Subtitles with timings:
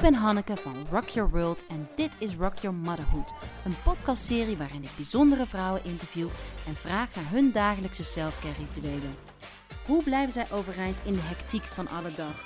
[0.00, 3.32] ben Hanneke van Rock Your World en dit is Rock Your Motherhood.
[3.64, 6.28] Een podcastserie waarin ik bijzondere vrouwen interview
[6.66, 9.14] en vraag naar hun dagelijkse selfcare rituelen.
[9.86, 12.44] Hoe blijven zij overeind in de hectiek van alle dag?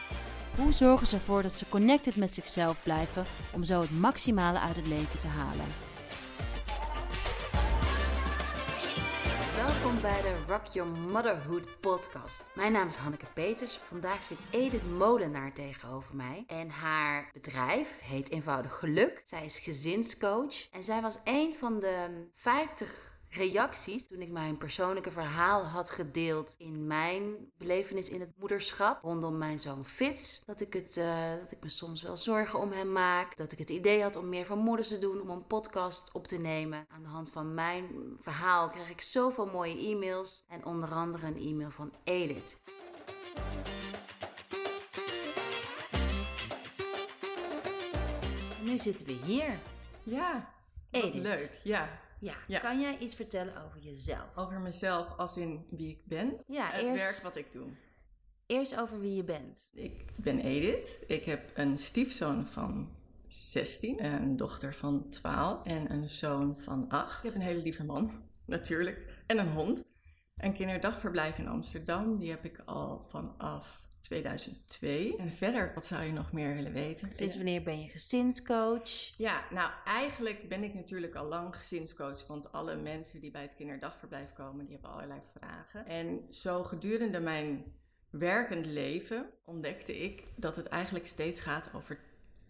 [0.56, 4.76] Hoe zorgen ze ervoor dat ze connected met zichzelf blijven om zo het maximale uit
[4.76, 5.66] het leven te halen?
[9.94, 12.50] Welkom bij de Rock Your Motherhood podcast.
[12.54, 13.76] Mijn naam is Hanneke Peters.
[13.76, 16.44] Vandaag zit Edith Molenaar tegenover mij.
[16.46, 19.22] En haar bedrijf heet eenvoudig Geluk.
[19.24, 20.70] Zij is gezinscoach.
[20.72, 26.54] En zij was een van de 50 reacties toen ik mijn persoonlijke verhaal had gedeeld
[26.58, 30.44] in mijn belevenis in het moederschap rondom mijn zoon Fitz.
[30.44, 33.36] Dat ik, het, uh, dat ik me soms wel zorgen om hem maak.
[33.36, 36.26] Dat ik het idee had om meer van moeders te doen, om een podcast op
[36.26, 36.86] te nemen.
[36.88, 40.44] Aan de hand van mijn verhaal krijg ik zoveel mooie e-mails.
[40.48, 42.60] En onder andere een e-mail van Edith.
[48.58, 49.58] En nu zitten we hier.
[50.02, 50.52] Ja,
[50.90, 51.22] Edith.
[51.22, 51.60] leuk.
[51.62, 52.34] Ja, Ja.
[52.46, 52.58] Ja.
[52.58, 54.36] kan jij iets vertellen over jezelf?
[54.36, 56.40] over mezelf als in wie ik ben.
[56.46, 57.66] Ja, het eerst- werk wat ik doe.
[58.46, 59.70] Eerst over wie je bent.
[59.72, 61.04] Ik ben Edith.
[61.06, 62.88] Ik heb een stiefzoon van
[63.28, 67.18] 16, een dochter van 12 en een zoon van 8.
[67.18, 68.10] Ik heb een hele lieve man,
[68.46, 69.84] natuurlijk, en een hond.
[70.36, 75.16] Een kinderdagverblijf in Amsterdam, die heb ik al vanaf 2002.
[75.16, 77.12] En verder, wat zou je nog meer willen weten?
[77.12, 79.16] Sinds wanneer ben je gezinscoach?
[79.16, 82.26] Ja, nou eigenlijk ben ik natuurlijk al lang gezinscoach.
[82.26, 85.86] Want alle mensen die bij het kinderdagverblijf komen, die hebben allerlei vragen.
[85.86, 87.64] En zo gedurende mijn
[88.10, 91.98] werkend leven ontdekte ik dat het eigenlijk steeds gaat over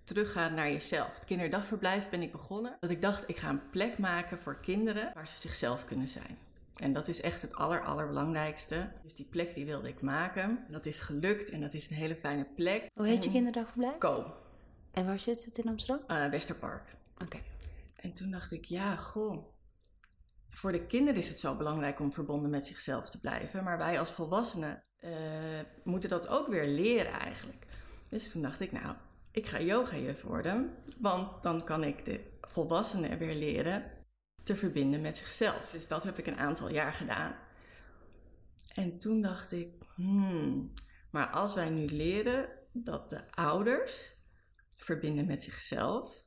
[0.05, 1.15] teruggaan naar jezelf.
[1.15, 2.77] Het kinderdagverblijf ben ik begonnen.
[2.81, 6.39] Dat ik dacht, ik ga een plek maken voor kinderen waar ze zichzelf kunnen zijn.
[6.81, 8.93] En dat is echt het aller, allerbelangrijkste.
[9.03, 10.65] Dus die plek die wilde ik maken.
[10.71, 12.91] Dat is gelukt en dat is een hele fijne plek.
[12.95, 13.99] Hoe heet je kinderdagverblijf?
[13.99, 14.35] Co,
[14.93, 16.07] En waar zit het in Amsterdam?
[16.07, 16.95] eh, Westerpark.
[17.23, 17.39] Oké.
[18.01, 19.53] En toen dacht ik, ja, goh.
[20.49, 23.65] Voor de kinderen is het zo belangrijk om verbonden met zichzelf te blijven.
[23.65, 25.11] Maar wij als volwassenen eh,
[25.85, 27.67] moeten dat ook weer leren eigenlijk.
[28.09, 28.95] Dus toen dacht ik, nou,
[29.31, 30.75] ik ga yogajuf worden.
[30.99, 33.91] Want dan kan ik de volwassenen weer leren
[34.45, 35.71] te verbinden met zichzelf.
[35.71, 37.35] Dus dat heb ik een aantal jaar gedaan.
[38.75, 40.73] En toen dacht ik, hmm,
[41.11, 44.17] maar als wij nu leren dat de ouders
[44.69, 46.25] verbinden met zichzelf,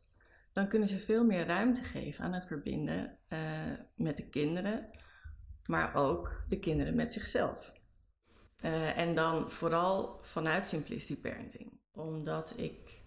[0.52, 3.40] dan kunnen ze veel meer ruimte geven aan het verbinden eh,
[3.96, 4.90] met de kinderen,
[5.66, 7.74] maar ook de kinderen met zichzelf.
[8.58, 11.80] Eh, en dan vooral vanuit simplicity parenting.
[11.92, 13.04] Omdat ik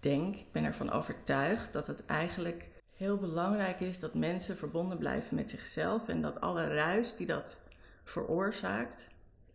[0.00, 5.36] denk, ik ben ervan overtuigd dat het eigenlijk heel belangrijk is dat mensen verbonden blijven
[5.36, 7.60] met zichzelf en dat alle ruis die dat
[8.04, 9.08] veroorzaakt,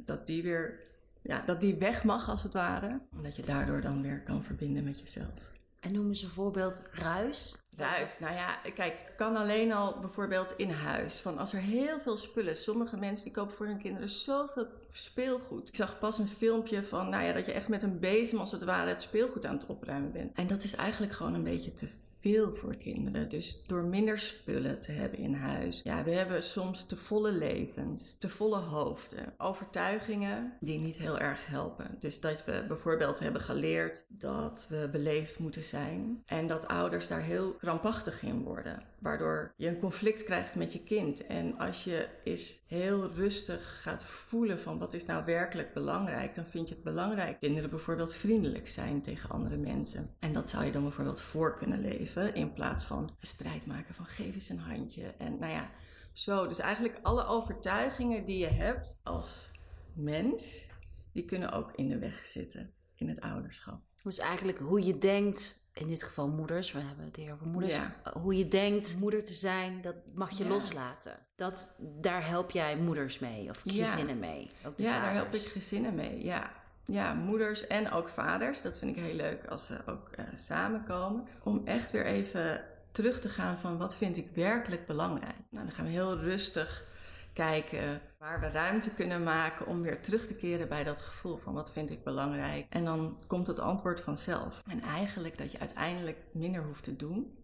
[0.05, 0.79] dat die weer,
[1.21, 2.87] ja, dat die weg mag als het ware.
[2.87, 5.57] En dat je daardoor dan weer kan verbinden met jezelf.
[5.79, 7.55] En noem eens een voorbeeld ruis.
[7.75, 11.19] Ruis, nou ja, kijk, het kan alleen al bijvoorbeeld in huis.
[11.19, 15.67] Van als er heel veel spullen, sommige mensen die kopen voor hun kinderen zoveel speelgoed.
[15.67, 18.51] Ik zag pas een filmpje van, nou ja, dat je echt met een bezem als
[18.51, 20.37] het ware het speelgoed aan het opruimen bent.
[20.37, 21.87] En dat is eigenlijk gewoon een beetje te
[22.19, 23.29] veel voor kinderen.
[23.29, 25.81] Dus door minder spullen te hebben in huis.
[25.83, 31.47] Ja, we hebben soms te volle levens, te volle hoofden, overtuigingen die niet heel erg
[31.47, 31.97] helpen.
[31.99, 37.21] Dus dat we bijvoorbeeld hebben geleerd dat we beleefd moeten zijn en dat ouders daar
[37.21, 38.83] heel krampachtig in worden.
[38.99, 41.25] Waardoor je een conflict krijgt met je kind.
[41.27, 46.45] En als je eens heel rustig gaat voelen van wat is nou werkelijk belangrijk, dan
[46.45, 50.09] vind je het belangrijk kinderen bijvoorbeeld vriendelijk zijn tegen andere mensen.
[50.19, 54.05] En dat zou je dan bijvoorbeeld voor kunnen leven in plaats van strijd maken van
[54.05, 55.07] geef eens een handje.
[55.17, 55.69] En nou ja,
[56.13, 56.47] zo.
[56.47, 59.51] Dus eigenlijk alle overtuigingen die je hebt als
[59.93, 60.67] mens,
[61.13, 63.81] die kunnen ook in de weg zitten in het ouderschap.
[64.03, 67.75] Dus eigenlijk hoe je denkt, in dit geval moeders, we hebben het hier over moeders.
[67.75, 67.95] Ja.
[68.07, 70.49] Uh, Hoe je denkt moeder te zijn, dat mag je Ja.
[70.49, 71.19] loslaten.
[71.35, 73.85] Dat, daar help jij moeders mee, of Ja.
[73.85, 74.49] gezinnen mee.
[74.65, 76.23] Ook de Ja, daar help ik gezinnen mee.
[76.23, 76.51] Ja.
[76.91, 78.61] Ja, moeders en ook vaders.
[78.61, 81.27] Dat vind ik heel leuk als ze ook eh, samenkomen.
[81.43, 85.37] Om echt weer even terug te gaan van wat vind ik werkelijk belangrijk.
[85.49, 86.87] Nou, dan gaan we heel rustig
[87.33, 91.53] kijken waar we ruimte kunnen maken om weer terug te keren bij dat gevoel van
[91.53, 92.65] wat vind ik belangrijk.
[92.69, 94.61] En dan komt het antwoord vanzelf.
[94.67, 97.37] En eigenlijk dat je uiteindelijk minder hoeft te doen,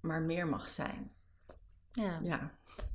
[0.00, 1.10] maar meer mag zijn.
[1.96, 2.50] Ja, Ja,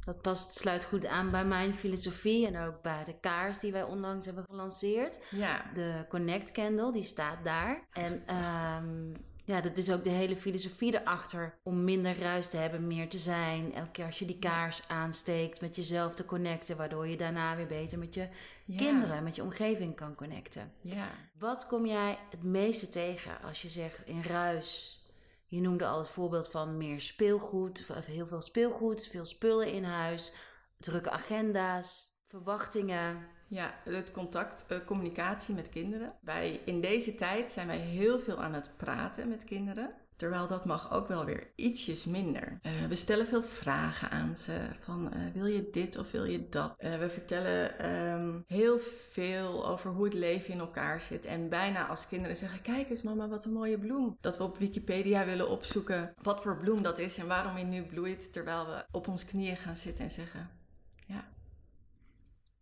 [0.06, 3.84] dat past, sluit goed aan bij mijn filosofie en ook bij de kaars die wij
[3.84, 5.24] onlangs hebben gelanceerd.
[5.30, 5.66] ja.
[5.74, 7.88] De Connect Candle, die staat daar.
[7.92, 9.14] En ehm,
[9.46, 11.54] Ja, dat is ook de hele filosofie erachter.
[11.64, 13.74] Om minder ruis te hebben, meer te zijn.
[13.74, 16.78] Elke keer als je die kaars aansteekt, met jezelf te connecten.
[16.78, 18.28] Waardoor je daarna weer beter met je
[18.78, 20.72] kinderen, met je omgeving kan connecten.
[20.82, 21.08] Ja.
[21.40, 25.00] Wat kom jij het meeste tegen als je zegt in ruis?
[25.52, 30.34] Je noemde al het voorbeeld van meer speelgoed, heel veel speelgoed, veel spullen in huis,
[30.78, 33.28] drukke agenda's, verwachtingen.
[33.48, 36.14] Ja, het contact, uh, communicatie met kinderen.
[36.22, 39.94] Wij, in deze tijd zijn wij heel veel aan het praten met kinderen.
[40.16, 42.60] Terwijl dat mag ook wel weer ietsjes minder.
[42.62, 44.60] Uh, we stellen veel vragen aan ze.
[44.80, 46.74] Van uh, wil je dit of wil je dat?
[46.80, 48.80] Uh, we vertellen um, heel
[49.12, 51.26] veel over hoe het leven in elkaar zit.
[51.26, 54.18] En bijna als kinderen zeggen: Kijk eens, mama, wat een mooie bloem.
[54.22, 57.84] Dat we op Wikipedia willen opzoeken wat voor bloem dat is en waarom hij nu
[57.84, 58.34] bloeit.
[58.34, 60.50] Terwijl we op ons knieën gaan zitten en zeggen:
[61.06, 61.28] Ja,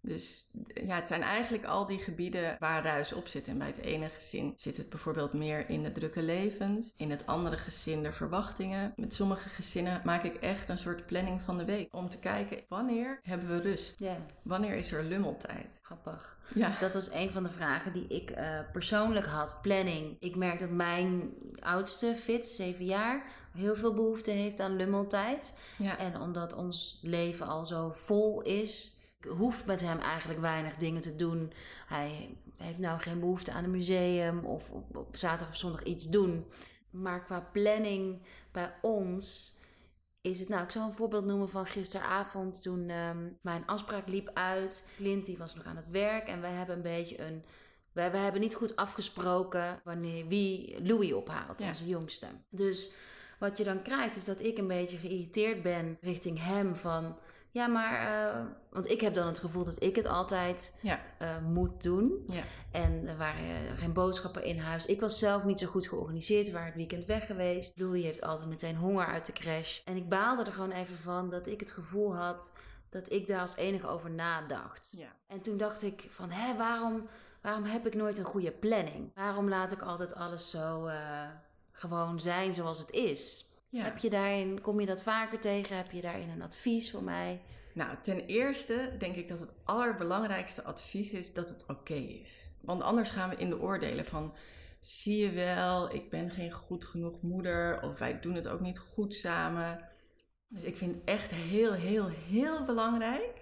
[0.02, 0.52] dus
[0.86, 3.48] ja, het zijn eigenlijk al die gebieden waar ruis op zit.
[3.48, 6.94] En bij het ene gezin zit het bijvoorbeeld meer in de drukke levens.
[6.98, 8.94] In het andere gezin de verwachtingen.
[8.96, 11.96] Met sommige gezinnen maak ik echt een soort planning van de week.
[11.96, 13.96] Om te kijken, wanneer hebben we rust?
[14.00, 14.18] Ja.
[14.44, 15.80] Wanneer is er lummeltijd?
[15.84, 16.38] Grappig.
[16.54, 16.76] Ja.
[16.80, 19.60] Dat was een van de vragen die ik uh, persoonlijk had.
[19.62, 20.18] Planning.
[20.20, 23.24] Ik merk dat mijn oudste, Fitz, 7 jaar,
[23.54, 25.58] heel veel behoefte heeft aan lummeltijd.
[25.78, 25.98] Ja.
[25.98, 31.02] En omdat ons leven al zo vol is ik hoef met hem eigenlijk weinig dingen
[31.02, 31.52] te doen.
[31.88, 36.10] Hij heeft nou geen behoefte aan een museum of op, op zaterdag of zondag iets
[36.10, 36.46] doen.
[36.90, 38.22] Maar qua planning
[38.52, 39.58] bij ons
[40.22, 40.50] is het...
[40.50, 44.90] Nou, ik zal een voorbeeld noemen van gisteravond toen um, mijn afspraak liep uit.
[44.96, 47.44] Clint die was nog aan het werk en wij hebben een beetje een...
[47.92, 51.68] We hebben niet goed afgesproken wanneer wie Louis ophaalt, Ja.
[51.68, 52.28] onze jongste.
[52.50, 52.94] Dus
[53.40, 57.18] wat je dan krijgt is dat ik een beetje geïrriteerd ben richting hem van...
[57.52, 58.08] Ja, maar...
[58.34, 61.00] eh, want ik heb dan het gevoel dat ik het altijd Ja.
[61.18, 62.24] eh, moet doen.
[62.26, 62.44] Ja.
[62.72, 64.86] En er waren geen boodschappen in huis.
[64.86, 66.46] Ik was zelf niet zo goed georganiseerd.
[66.46, 67.78] We waren het weekend weg geweest.
[67.78, 69.80] Louis heeft altijd meteen honger uit de crash.
[69.86, 72.58] En ik baalde er gewoon even van dat ik het gevoel had
[72.90, 74.94] dat ik daar als enige over nadacht.
[74.98, 75.08] Ja.
[75.28, 77.08] En toen dacht ik van, hé, waarom,
[77.42, 79.12] waarom heb ik nooit een goede planning?
[79.16, 80.98] Waarom laat ik altijd alles zo eh,
[81.72, 83.49] gewoon zijn zoals het is?
[83.70, 83.84] Ja.
[83.84, 85.78] Heb je daarin, kom je dat vaker tegen?
[85.78, 87.42] Heb je daarin een advies voor mij?
[87.74, 92.52] Nou, ten eerste denk ik dat het allerbelangrijkste advies is dat het oké is.
[92.62, 94.34] Want anders gaan we in de oordelen van...
[94.80, 97.82] zie je wel, ik ben geen goed genoeg moeder...
[97.82, 99.90] of wij doen het ook niet goed samen.
[100.48, 103.42] Dus ik vind echt heel, heel, heel belangrijk...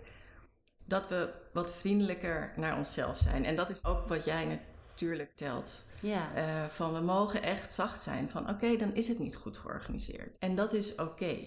[0.85, 3.45] dat we wat vriendelijker naar onszelf zijn.
[3.45, 4.61] En dat is ook wat jij
[4.97, 5.85] natuurlijk telt.
[5.99, 8.29] Ja, Eh, van we mogen echt zacht zijn.
[8.29, 10.35] Van oké, dan is het niet goed georganiseerd.
[10.39, 11.37] En dat is oké.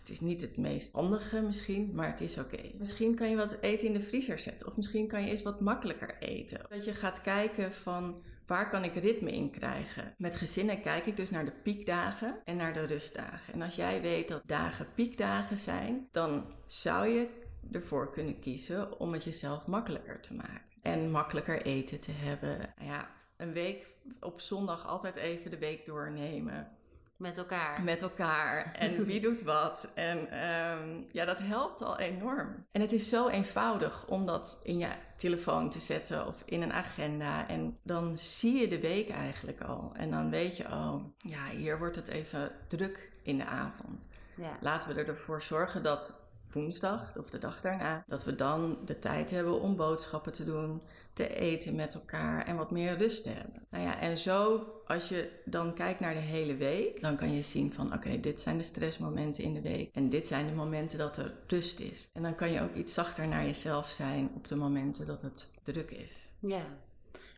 [0.00, 2.60] Het is niet het meest handige misschien, maar het is oké.
[2.78, 4.66] Misschien kan je wat eten in de vriezer zetten.
[4.68, 6.60] Of misschien kan je eens wat makkelijker eten.
[6.68, 10.14] Dat je gaat kijken van waar kan ik ritme in krijgen.
[10.18, 13.52] Met gezinnen kijk ik dus naar de piekdagen en naar de rustdagen.
[13.54, 17.28] En als jij weet dat dagen piekdagen zijn, dan zou je
[17.72, 20.73] ervoor kunnen kiezen om het jezelf makkelijker te maken.
[20.84, 22.58] En makkelijker eten te hebben.
[22.58, 23.86] Nou ja, een week
[24.20, 26.68] op zondag altijd even de week doornemen
[27.16, 27.82] met elkaar.
[27.82, 29.90] met elkaar en wie doet wat.
[29.94, 32.66] En ehm, ja, dat helpt al enorm.
[32.72, 36.72] En het is zo eenvoudig om dat in je telefoon te zetten of in een
[36.72, 37.48] agenda.
[37.48, 39.92] En dan zie je de week eigenlijk al.
[39.96, 44.06] En dan weet je, oh, ja, hier wordt het even druk in de avond.
[44.36, 44.58] Ja.
[44.60, 46.23] Laten we ervoor zorgen dat
[46.54, 50.82] woensdag of de dag daarna, dat we dan de tijd hebben om boodschappen te doen,
[51.12, 53.66] te eten met elkaar en wat meer rust te hebben.
[53.70, 57.42] Nou ja, en zo, als je dan kijkt naar de hele week, dan kan je
[57.42, 60.98] zien van oké, dit zijn de stressmomenten in de week en dit zijn de momenten
[60.98, 62.10] dat er rust is.
[62.12, 65.50] En dan kan je ook iets zachter naar jezelf zijn op de momenten dat het
[65.62, 66.30] druk is.
[66.38, 66.62] Ja.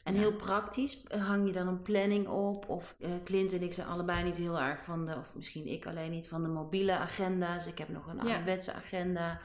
[0.06, 2.68] En heel praktisch, eh, hang je dan een planning op?
[2.68, 5.86] Of eh, Clint en ik zijn allebei niet heel erg van de, of misschien ik
[5.86, 7.66] alleen niet van de mobiele agenda's.
[7.66, 8.22] Ik heb nog een Ja.
[8.22, 9.38] ouderwetse agenda.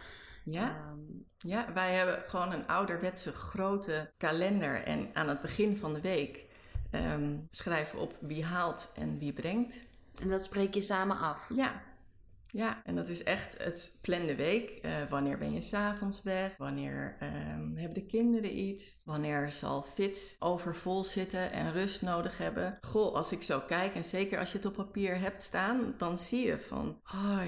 [0.44, 1.00] Ja, Ehm,
[1.38, 6.46] ja, wij hebben gewoon een ouderwetse grote kalender en aan het begin van de week
[6.92, 9.80] ehm, schrijven we op wie haalt en wie brengt.
[10.22, 11.50] en dat spreek je samen af.
[11.56, 11.82] Ja.
[12.52, 14.70] Ja, en dat is echt het plan de week.
[14.70, 16.54] Eh, wanneer ben je s'avonds weg?
[16.58, 19.02] Wanneer ehm, hebben de kinderen iets?
[19.06, 22.78] Wanneer zal Fits overvol zitten en rust nodig hebben?
[22.82, 26.18] Goh, als ik zo kijk, en zeker als je het op papier hebt staan, dan
[26.18, 27.42] zie je van, oh,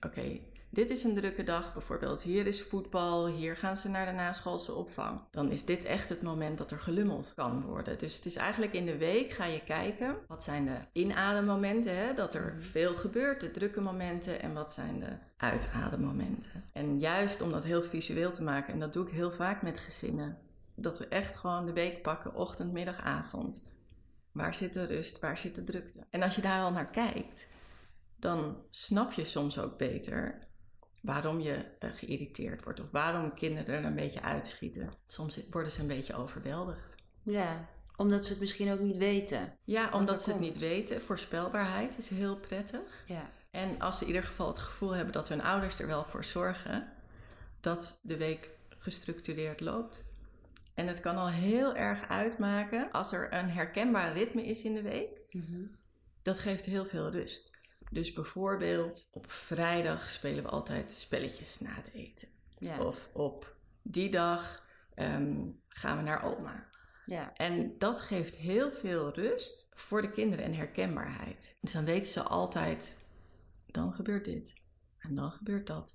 [0.00, 1.72] oké, dit is een drukke dag.
[1.72, 5.20] Bijvoorbeeld, hier is voetbal, hier gaan ze naar de naschoolse opvang.
[5.30, 7.98] Dan is dit echt het moment dat er gelummeld kan worden.
[7.98, 12.14] Dus het is eigenlijk in de week ga je kijken, wat zijn de inademmomenten, hè?
[12.14, 16.62] dat er veel gebeurt, de drukke momenten, en wat zijn de uitademmomenten.
[16.72, 19.78] En juist om dat heel visueel te maken, en dat doe ik heel vaak met
[19.78, 20.38] gezinnen,
[20.74, 23.62] dat we echt gewoon de week pakken, ochtend, middag, avond.
[24.32, 25.20] Waar zit de rust?
[25.20, 26.06] Waar zit de drukte?
[26.10, 27.46] En als je daar al naar kijkt,
[28.16, 30.47] dan snap je soms ook beter
[31.00, 34.92] waarom je uh, geïrriteerd wordt of waarom kinderen er een beetje uitschieten.
[35.06, 36.94] Soms worden ze een beetje overweldigd.
[37.22, 39.58] Ja, omdat ze het misschien ook niet weten.
[39.64, 41.00] Ja, omdat ze het niet weten.
[41.00, 43.04] Voorspelbaarheid is heel prettig.
[43.06, 43.30] Ja.
[43.50, 46.24] En als ze in ieder geval het gevoel hebben dat hun ouders er wel voor
[46.24, 46.92] zorgen
[47.60, 50.04] dat de week gestructureerd loopt.
[50.74, 54.82] En het kan al heel erg uitmaken als er een herkenbaar ritme is in de
[54.82, 55.20] week.
[55.30, 55.64] Mhm.
[56.22, 57.57] Dat geeft heel veel rust.
[57.90, 62.28] Dus bijvoorbeeld op vrijdag spelen we altijd spelletjes na het eten.
[62.58, 62.80] Ja.
[62.80, 66.68] Of op die dag ehm, gaan we naar oma.
[67.04, 67.34] Ja.
[67.34, 71.56] En dat geeft heel veel rust voor de kinderen en herkenbaarheid.
[71.60, 72.96] Dus dan weten ze altijd,
[73.66, 74.54] dan gebeurt dit
[74.98, 75.94] en dan gebeurt dat.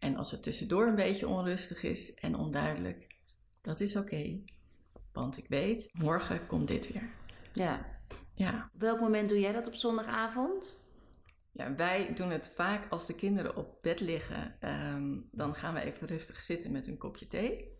[0.00, 3.16] En als het tussendoor een beetje onrustig is en onduidelijk,
[3.60, 4.40] dat is oké.
[5.12, 7.10] want ik weet, morgen komt dit weer.
[7.52, 7.86] Ja.
[8.34, 8.70] Ja.
[8.74, 10.83] Op welk moment doe jij dat op zondagavond?
[11.54, 14.56] Ja, wij doen het vaak als de kinderen op bed liggen.
[14.60, 17.72] ehm, dan gaan we even rustig zitten met een kopje thee.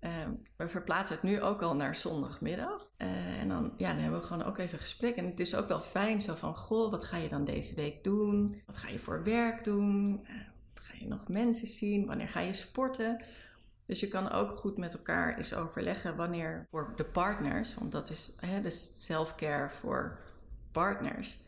[0.00, 2.90] Ehm, we verplaatsen het nu ook al naar zondagmiddag.
[2.96, 5.16] Eh, en dan, ja, dan hebben we gewoon ook even gesprek.
[5.16, 8.04] En het is ook wel fijn zo van, goh, wat ga je dan deze week
[8.04, 8.62] doen?
[8.66, 10.20] Wat ga je voor werk doen?
[10.26, 10.34] Eh,
[10.74, 12.06] ga je nog mensen zien?
[12.06, 13.24] Wanneer ga je sporten?
[13.86, 18.10] Dus je kan ook goed met elkaar eens overleggen wanneer voor de partners, want dat
[18.10, 20.18] is hè, dus self-care voor
[20.72, 21.38] partners,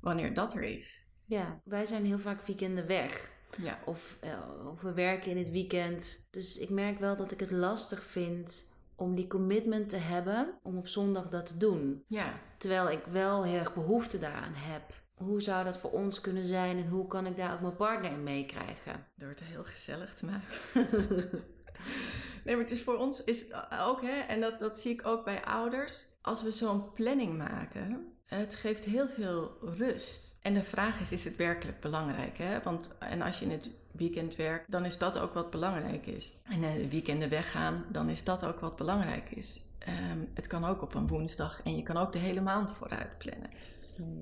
[0.00, 1.06] wanneer dat er is.
[1.24, 3.30] Ja, wij zijn heel vaak weekenden weg.
[3.60, 3.78] Ja.
[3.84, 4.38] Of, eh,
[4.72, 6.28] of we werken in het weekend.
[6.30, 10.78] Dus ik merk wel dat ik het lastig vind om die commitment te hebben om
[10.78, 12.04] op zondag dat te doen.
[12.06, 14.82] Ja, Terwijl ik wel heel erg behoefte daaraan heb.
[15.14, 18.10] Hoe zou dat voor ons kunnen zijn en hoe kan ik daar ook mijn partner
[18.10, 19.06] in meekrijgen?
[19.16, 20.46] door het heel gezellig te maken.
[22.44, 25.24] nee, maar het is voor ons is ook, hè, en dat, dat zie ik ook
[25.24, 26.06] bij ouders.
[26.22, 30.36] Als we zo'n planning maken, het geeft heel veel rust.
[30.42, 32.38] En de vraag is, is het werkelijk belangrijk?
[32.38, 32.62] Hè?
[32.62, 36.32] Want, en als je in het weekend werkt, dan is dat ook wat belangrijk is.
[36.44, 39.60] En in de weekenden weggaan, dan is dat ook wat belangrijk is.
[39.78, 43.18] Ehm, het kan ook op een woensdag en je kan ook de hele maand vooruit
[43.18, 43.50] plannen.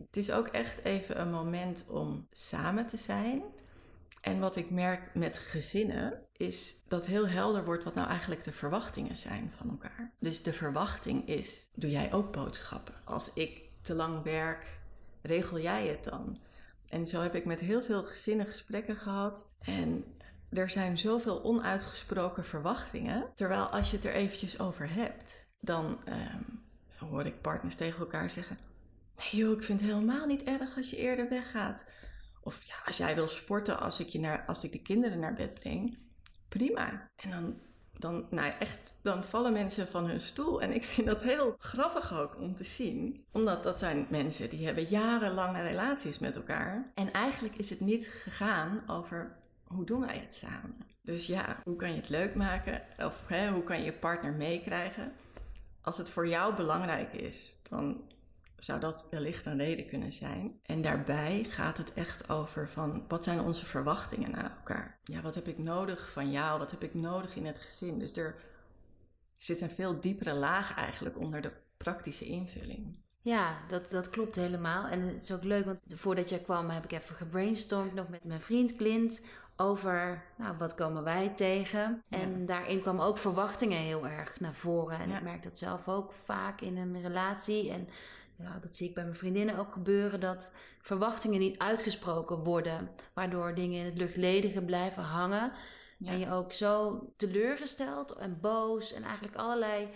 [0.07, 3.43] Het is ook echt even een moment om samen te zijn.
[4.21, 8.53] En wat ik merk met gezinnen is dat heel helder wordt wat nou eigenlijk de
[8.53, 10.13] verwachtingen zijn van elkaar.
[10.19, 12.95] Dus de verwachting is: doe jij ook boodschappen?
[13.05, 14.79] Als ik te lang werk,
[15.23, 16.39] regel jij het dan?
[16.89, 19.53] En zo heb ik met heel veel gezinnen gesprekken gehad.
[19.61, 20.05] En
[20.49, 23.33] er zijn zoveel onuitgesproken verwachtingen.
[23.35, 26.43] Terwijl als je het er eventjes over hebt, dan ehm,
[26.97, 28.59] hoor ik partners tegen elkaar zeggen:
[29.17, 31.91] Nee joh, ik vind het helemaal niet erg als je eerder weggaat.
[32.43, 35.35] Of ja, als jij wil sporten als ik, je naar, als ik de kinderen naar
[35.35, 35.99] bed breng,
[36.49, 37.11] prima.
[37.17, 37.61] En dan,
[38.01, 40.63] dan, nou echt, dan vallen mensen van hun stoel.
[40.63, 43.25] En ik vind dat heel grappig ook om te zien.
[43.33, 46.93] Omdat dat zijn mensen die hebben jarenlange relaties met elkaar.
[46.95, 50.77] En eigenlijk is het niet gegaan over hoe doen wij het samen.
[51.03, 52.83] Dus ja, hoe kan je het leuk maken?
[52.99, 55.13] Of hè, hoe kan je je partner meekrijgen?
[55.81, 58.01] Als het voor jou belangrijk is, dan
[58.65, 60.61] zou dat wellicht een reden kunnen zijn.
[60.63, 64.99] En daarbij gaat het echt over van wat zijn onze verwachtingen naar elkaar?
[65.05, 66.59] Ja, wat heb ik nodig van jou?
[66.59, 67.99] Wat heb ik nodig in het gezin?
[67.99, 68.35] Dus er
[69.39, 72.99] zit een veel diepere laag eigenlijk onder de praktische invulling.
[73.23, 74.87] Ja, dat, dat klopt helemaal.
[74.87, 78.25] En het is ook leuk, want voordat jij kwam heb ik even gebrainstormd nog met
[78.25, 79.27] mijn vriend Clint
[79.57, 82.03] over nou, wat komen wij tegen.
[82.09, 84.99] En daarin kwamen ook verwachtingen heel erg naar voren.
[84.99, 85.17] En Ja.
[85.17, 87.71] ik merk dat zelf ook vaak in een relatie.
[87.71, 87.89] En
[88.43, 92.91] ja, dat zie ik bij mijn vriendinnen ook gebeuren, dat verwachtingen niet uitgesproken worden.
[93.13, 95.53] Waardoor dingen in het luchtledige blijven hangen.
[95.99, 96.11] Ja.
[96.11, 99.89] En je ook zo teleurgesteld en boos en eigenlijk allerlei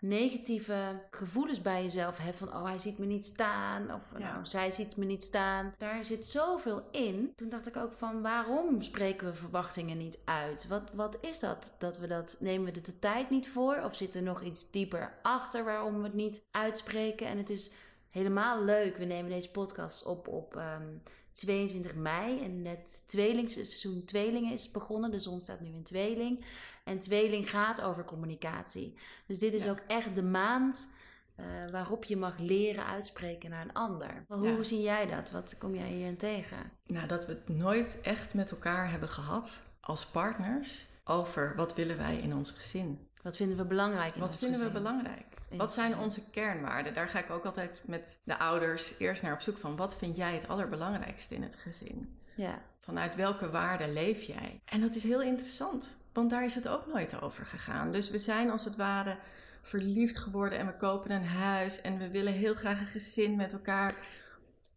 [0.00, 2.36] negatieve gevoelens bij jezelf hebt.
[2.36, 3.94] Van, oh, hij ziet me niet staan.
[3.94, 4.32] Of Ja.
[4.32, 5.74] nou, zij ziet me niet staan.
[5.78, 7.32] Daar zit zoveel in.
[7.36, 10.68] Toen dacht ik ook van, waarom spreken we verwachtingen niet uit?
[10.68, 11.74] Wat, wat is dat?
[11.78, 13.82] Dat we dat, nemen we er de tijd niet voor?
[13.84, 17.26] Of zit er nog iets dieper achter waarom we het niet uitspreken?
[17.26, 17.72] En het is
[18.10, 18.96] helemaal leuk.
[18.96, 20.86] We nemen deze podcast op op ehm,
[21.32, 22.42] 22 mei.
[22.44, 25.10] En het tweelingseizoen tweelingen is begonnen.
[25.10, 26.44] De zon staat nu in tweeling.
[26.84, 28.98] En tweeling gaat over communicatie.
[29.26, 29.70] Dus dit is Ja.
[29.70, 30.90] ook echt de maand
[31.36, 34.24] eh, waarop je mag leren uitspreken naar een ander.
[34.28, 34.62] Hoe Ja.
[34.62, 35.30] zie jij dat?
[35.30, 36.56] Wat kom jij hierin tegen?
[36.86, 41.96] Nou, dat we het nooit echt met elkaar hebben gehad als partners over wat willen
[41.98, 43.08] wij in ons gezin.
[43.22, 44.82] Wat vinden we belangrijk in Wat vinden we gezin?
[44.82, 45.26] belangrijk?
[45.48, 46.94] In Wat zijn onze kernwaarden?
[46.94, 50.16] Daar ga ik ook altijd met de ouders eerst naar op zoek van wat vind
[50.16, 52.18] jij het allerbelangrijkste in het gezin?
[52.34, 54.60] Ja, Vanuit welke waarden leef jij?
[54.64, 57.92] En dat is heel interessant, want daar is het ook nooit over gegaan.
[57.92, 59.16] Dus we zijn als het ware
[59.62, 63.52] verliefd geworden en we kopen een huis en we willen heel graag een gezin met
[63.52, 63.94] elkaar.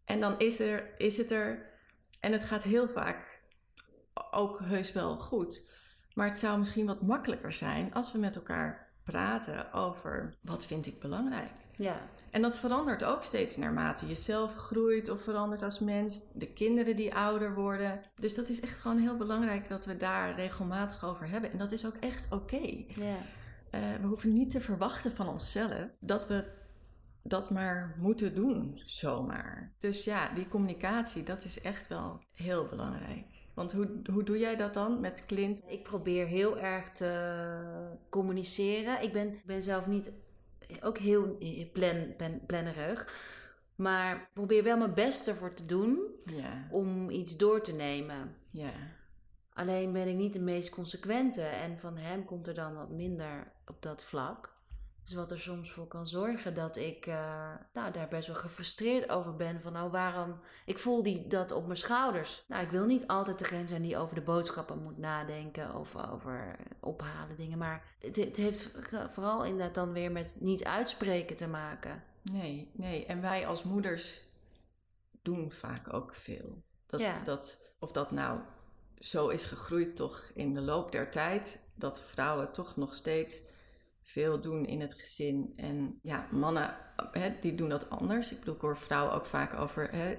[0.04, 1.66] En dan is, er, is het er
[2.20, 3.40] en het gaat heel vaak
[4.30, 5.72] ook heus wel goed.
[6.14, 10.86] Maar het zou misschien wat makkelijker zijn als we met elkaar praten over wat vind
[10.86, 11.52] ik belangrijk.
[11.76, 11.96] Ja.
[12.30, 16.20] En dat verandert ook steeds naarmate je zelf groeit of verandert als mens.
[16.32, 18.00] De kinderen die ouder worden.
[18.14, 21.52] Dus dat is echt gewoon heel belangrijk dat we daar regelmatig over hebben.
[21.52, 22.84] En dat is ook echt oké.
[22.88, 23.16] Ja.
[23.70, 26.44] Eh, we hoeven niet te verwachten van onszelf dat we
[27.22, 29.74] dat maar moeten doen, zomaar.
[29.78, 33.26] Dus ja, die communicatie, dat is echt wel heel belangrijk.
[33.54, 35.60] Want hoe, hoe doe jij dat dan met Clint?
[35.66, 37.10] Ik probeer heel erg te
[38.08, 39.02] communiceren.
[39.02, 40.12] Ik ben, ben zelf niet
[40.80, 41.38] ook heel
[41.72, 43.22] plan, plan, plannerig.
[43.74, 48.36] Maar ik probeer wel mijn best ervoor te doen Ja, om iets door te nemen.
[48.50, 48.72] ja,
[49.52, 51.42] Alleen ben ik niet de meest consequente.
[51.42, 54.52] En van hem komt er dan wat minder op dat vlak.
[55.04, 59.10] Dus wat er soms voor kan zorgen dat ik eh, nou, daar best wel gefrustreerd
[59.10, 59.60] over ben.
[59.60, 60.40] Van nou, waarom.
[60.66, 62.44] Ik voel die, dat op mijn schouders.
[62.48, 65.74] Nou, ik wil niet altijd degene zijn die over de boodschappen moet nadenken.
[65.74, 67.58] Of over ophalen dingen.
[67.58, 68.70] Maar het, het heeft
[69.10, 72.02] vooral inderdaad dan weer met niet uitspreken te maken.
[72.22, 73.06] nee, nee.
[73.06, 74.20] En wij als moeders
[75.22, 76.62] doen vaak ook veel.
[76.86, 77.22] Dat, Ja.
[77.24, 78.40] dat, of dat nou
[78.98, 83.42] zo is gegroeid toch in de loop der tijd, dat vrouwen toch nog steeds
[84.04, 85.52] veel doen in het gezin.
[85.56, 86.76] En ja, mannen,
[87.12, 88.32] hè, die doen dat anders.
[88.32, 90.18] Ik bedoel, ik hoor vrouwen ook vaak over hè,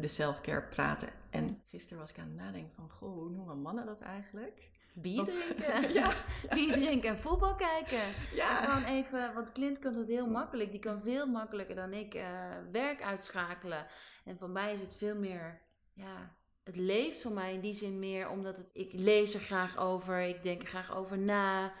[0.00, 1.08] de, self-care praten.
[1.30, 4.72] En gisteren was ik aan het nadenken van, goh, hoe noemen mannen dat eigenlijk?
[4.94, 5.92] Bier drinken.
[6.00, 6.12] ja,
[6.54, 8.02] Bier drinken en voetbal kijken.
[8.34, 8.62] ja.
[8.62, 10.70] Gewoon even, want Clint kan dat heel makkelijk.
[10.70, 12.24] Die kan veel makkelijker dan ik eh,
[12.72, 13.86] werk uitschakelen.
[14.24, 15.60] En voor mij is het veel meer,
[15.92, 19.78] ja, het leeft voor mij in die zin meer omdat het, ik lees er graag
[19.78, 21.72] over, ik denk er graag over na.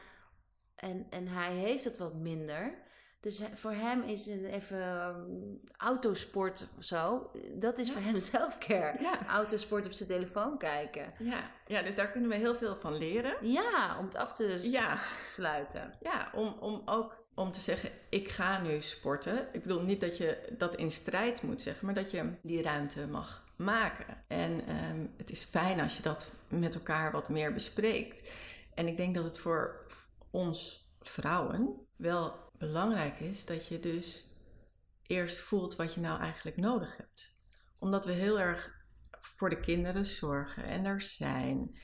[0.76, 2.82] En, en hij heeft het wat minder.
[3.20, 7.30] Dus voor hem is het even um, autosport of zo.
[7.54, 9.02] Dat is voor hem zelfcare.
[9.02, 9.26] Ja.
[9.26, 11.12] Autosport op zijn telefoon kijken.
[11.18, 11.50] Ja.
[11.66, 13.36] ja, dus daar kunnen we heel veel van leren.
[13.40, 15.92] Ja, om het af te Ja, sluiten.
[16.02, 19.48] Ja, om, om ook om te zeggen, ik ga nu sporten.
[19.52, 23.06] Ik bedoel niet dat je dat in strijd moet zeggen, maar dat je die ruimte
[23.06, 24.24] mag maken.
[24.28, 28.30] En ehm, het is fijn als je dat met elkaar wat meer bespreekt.
[28.74, 29.86] En ik denk dat het voor
[30.34, 34.24] ons vrouwen wel belangrijk is dat je dus
[35.06, 37.38] eerst voelt wat je nou eigenlijk nodig hebt.
[37.78, 41.78] Omdat we heel erg voor de kinderen zorgen en er zijn.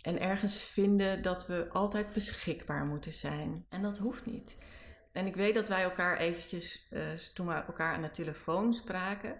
[0.00, 3.66] En ergens vinden dat we altijd beschikbaar moeten zijn.
[3.68, 4.64] En dat hoeft niet.
[5.12, 9.38] En ik weet dat wij elkaar eventjes, eh, toen we elkaar aan de telefoon spraken,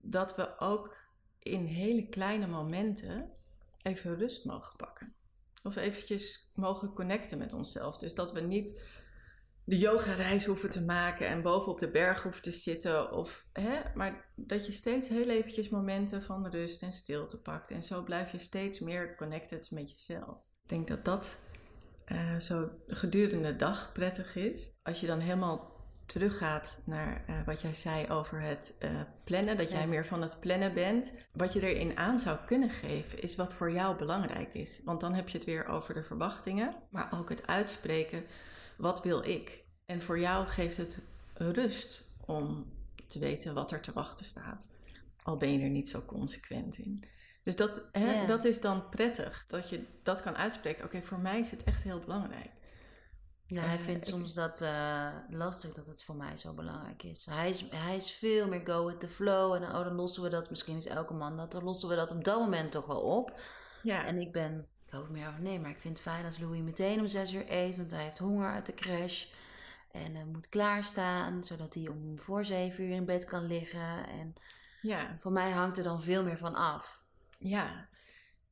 [0.00, 0.96] dat we ook
[1.38, 3.32] in hele kleine momenten
[3.82, 5.17] even rust mogen pakken.
[5.68, 7.98] Of eventjes mogen connecten met onszelf.
[7.98, 8.84] Dus dat we niet
[9.64, 13.12] de yogareis hoeven te maken en boven op de berg hoeven te zitten.
[13.12, 17.70] Of, hè, maar dat je steeds heel eventjes momenten van rust en stilte pakt.
[17.70, 20.36] En zo blijf je steeds meer connected met jezelf.
[20.62, 21.40] Ik denk dat dat
[22.04, 24.78] eh, zo gedurende de dag prettig is.
[24.82, 25.77] Als je dan helemaal
[26.08, 28.90] teruggaat naar eh, wat jij zei over het eh,
[29.24, 31.12] plannen, dat jij meer van het plannen bent.
[31.32, 34.80] Wat je erin aan zou kunnen geven, is wat voor jou belangrijk is.
[34.84, 38.24] Want dan heb je het weer over de verwachtingen, maar ook het uitspreken.
[38.76, 39.64] Wat wil ik?
[39.86, 40.98] En voor jou geeft het
[41.34, 42.72] rust om
[43.06, 44.68] te weten wat er te wachten staat.
[45.22, 47.04] Al ben je er niet zo consequent in.
[47.42, 48.26] Dus dat, hè, Ja.
[48.26, 50.84] dat is dan prettig, dat je dat kan uitspreken.
[50.84, 52.50] Oké, voor mij is het echt heel belangrijk.
[53.48, 57.26] Ja, hij Eh, vindt soms dat eh, lastig dat het voor mij zo belangrijk is.
[57.26, 59.54] Hij is, hij is veel meer go with the flow.
[59.54, 61.94] En dan, oh, dan lossen we dat, misschien is elke man dat, dan lossen we
[61.94, 63.40] dat op dat moment toch wel op.
[63.82, 66.38] Ja, En ik ben, ik hoop meer over, nee, maar ik vind het fijn als
[66.38, 69.26] Louis meteen om zes uur eet, want hij heeft honger uit de crash.
[69.90, 74.06] En hij moet klaarstaan, zodat hij om voor zeven uur in bed kan liggen.
[74.08, 74.34] En
[74.80, 77.04] ja, voor mij hangt er dan veel meer van af.
[77.38, 77.88] ja.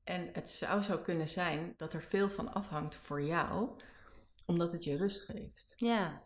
[0.04, 3.70] En het zou zo kunnen zijn dat er veel van afhangt voor jou,
[4.46, 5.74] omdat het je rust geeft.
[5.76, 6.22] Ja,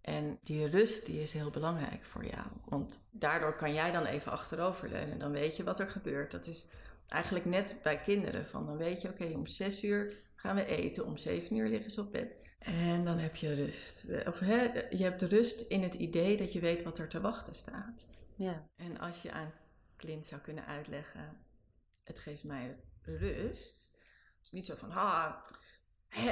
[0.00, 2.46] En die rust die is heel belangrijk voor jou.
[2.64, 5.18] Want daardoor kan jij dan even achteroverleunen.
[5.18, 6.30] Dan weet je wat er gebeurt.
[6.30, 6.72] Dat is
[7.08, 8.46] eigenlijk net bij kinderen.
[8.46, 11.06] Van dan weet je, oké, om zes uur gaan we eten.
[11.06, 12.32] Om zeven uur liggen ze op bed.
[12.58, 14.04] En dan heb je rust.
[14.26, 17.54] Of hè, je hebt rust in het idee dat je weet wat er te wachten
[17.54, 18.06] staat.
[18.36, 19.52] ja, En als je aan
[19.96, 21.38] Clint zou kunnen uitleggen,
[22.04, 23.98] het geeft mij rust.
[24.40, 25.34] Dus niet zo van, ah,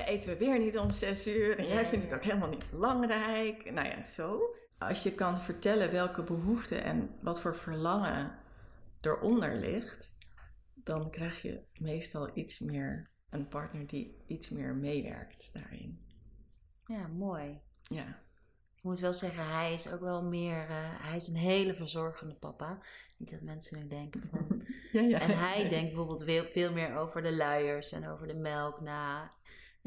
[0.06, 3.70] eten we weer niet om zes uur en jij vindt het ook helemaal niet belangrijk.
[3.72, 4.54] Nou ja, zo.
[4.78, 8.38] Als je kan vertellen welke behoeften en wat voor verlangen
[9.00, 10.16] eronder ligt,
[10.74, 16.06] dan krijg je meestal iets meer een partner die iets meer meewerkt daarin.
[16.84, 17.60] ja, mooi.
[17.82, 18.26] Ja.
[18.76, 20.68] Ik moet wel zeggen, hij is ook wel meer...
[20.68, 22.78] eh, hij is een hele verzorgende papa.
[23.16, 24.46] Niet dat mensen nu denken van...
[24.92, 25.18] Ja, ja.
[25.20, 29.32] En hij denkt bijvoorbeeld veel, veel meer over de luiers en over de melk na.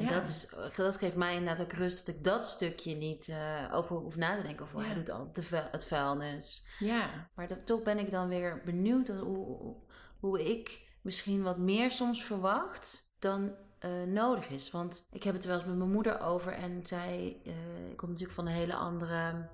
[0.02, 0.20] En Ja.
[0.20, 3.96] dat, is, dat geeft mij inderdaad ook rust dat ik dat stukje niet eh, over
[3.96, 4.66] hoef na te denken.
[4.66, 4.80] Of Ja.
[4.82, 6.68] hij doet altijd de vuil- het vuilnis.
[6.80, 9.76] Ja, Maar dat, toch ben ik dan weer benieuwd hoe,
[10.20, 14.72] hoe, ik misschien wat meer soms verwacht dan eh, nodig is.
[14.72, 17.54] Want ik heb het er wel eens met mijn moeder over en zij eh
[17.96, 19.50] komt natuurlijk van een hele andere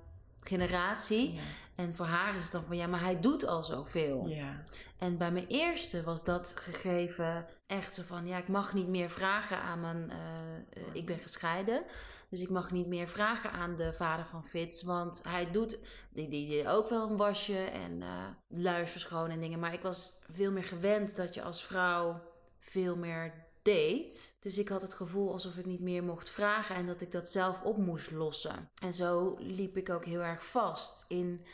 [0.48, 1.32] generatie.
[1.32, 1.40] ja.
[1.74, 4.26] En voor haar is het dan van ja, maar hij doet al zoveel.
[4.26, 4.62] ja.
[4.98, 8.26] En bij mijn eerste was dat gegeven echt zo van...
[8.26, 10.10] ja, ik mag niet meer vragen aan mijn...
[10.10, 11.82] eh, ik ben gescheiden.
[12.28, 14.82] Dus ik mag niet meer vragen aan de vader van Fitz.
[14.82, 15.78] Want hij doet
[16.10, 18.08] die, die, die ook wel een wasje en eh
[18.48, 19.58] luiers verschonen en dingen.
[19.58, 22.20] Maar ik was veel meer gewend dat je als vrouw
[22.60, 24.36] veel meer deed.
[24.40, 26.74] Dus ik had het gevoel alsof ik niet meer mocht vragen...
[26.74, 28.70] en dat ik dat zelf op moest lossen.
[28.82, 31.44] En zo liep ik ook heel erg vast in...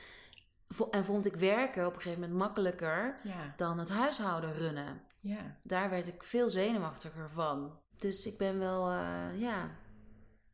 [0.90, 5.02] En vond ik werken op een gegeven moment makkelijker Ja, dan het huishouden runnen.
[5.20, 5.58] ja.
[5.62, 7.78] Daar werd ik veel zenuwachtiger van.
[7.96, 9.64] Dus ik ben wel, eh, ja,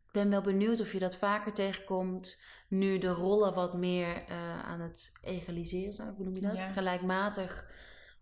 [0.06, 2.42] ik ben wel benieuwd of je dat vaker tegenkomt.
[2.68, 6.56] Nu de rollen wat meer eh, aan het egaliseren zijn, hoe noem je dat?
[6.56, 6.72] Ja.
[6.72, 7.68] Gelijkmatig.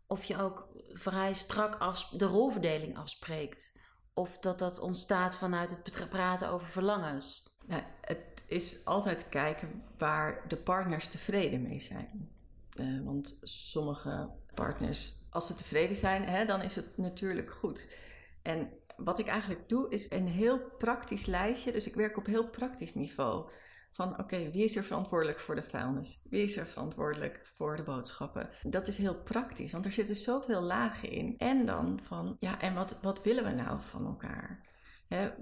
[0.07, 3.79] Of je ook vrij strak afs- de rolverdeling afspreekt.
[4.15, 7.57] Of dat dat ontstaat vanuit het praten over verlangens.
[7.67, 12.31] Nou, het is altijd kijken waar de partners tevreden mee zijn.
[12.75, 17.97] Eh, want sommige partners, als ze tevreden zijn, hè, dan is het natuurlijk goed.
[18.43, 21.73] En wat ik eigenlijk doe, is een heel praktisch lijstje.
[21.73, 23.51] Dus ik werk op heel praktisch niveau.
[23.93, 26.23] Van oké, wie is er verantwoordelijk voor de vuilnis?
[26.31, 28.49] Wie is er verantwoordelijk voor de boodschappen?
[28.63, 31.35] Dat is heel praktisch, want er zitten zoveel lagen in.
[31.39, 34.67] En dan van, ja, en wat, wat willen we nou van elkaar?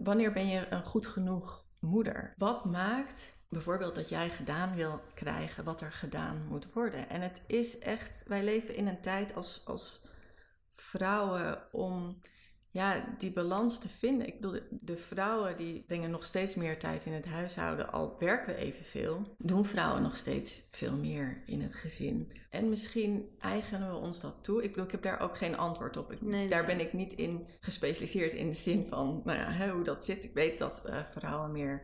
[0.02, 2.34] Wanneer ben je een goed genoeg moeder?
[2.36, 7.08] Wat maakt bijvoorbeeld dat jij gedaan wil krijgen wat er gedaan moet worden?
[7.08, 10.08] En het is echt, wij leven in een tijd als, als
[10.72, 12.16] vrouwen om
[12.76, 14.26] ja, die balans te vinden.
[14.26, 17.92] Ik bedoel, de, vrouwen die brengen nog steeds meer tijd in het huishouden.
[17.92, 22.32] Al werken we evenveel, doen vrouwen nog steeds veel meer in het gezin.
[22.50, 24.62] En misschien eigenen we ons dat toe.
[24.62, 26.12] Ik bedoel, ik heb daar ook geen antwoord op.
[26.12, 26.76] Ik, Nee, daar nee.
[26.76, 30.24] ben ik niet in gespecialiseerd in de zin van, nou ja, hè, hoe dat zit.
[30.24, 31.82] Ik weet dat eh, vrouwen meer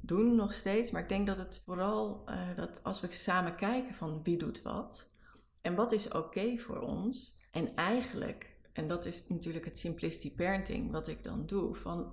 [0.00, 0.90] doen nog steeds.
[0.90, 4.62] Maar ik denk dat het vooral, eh, dat als we samen kijken van wie doet
[4.62, 5.12] wat.
[5.60, 7.42] En wat is oké voor ons.
[7.50, 11.74] En eigenlijk, en dat is natuurlijk het simplicity parenting wat ik dan doe.
[11.74, 12.12] Van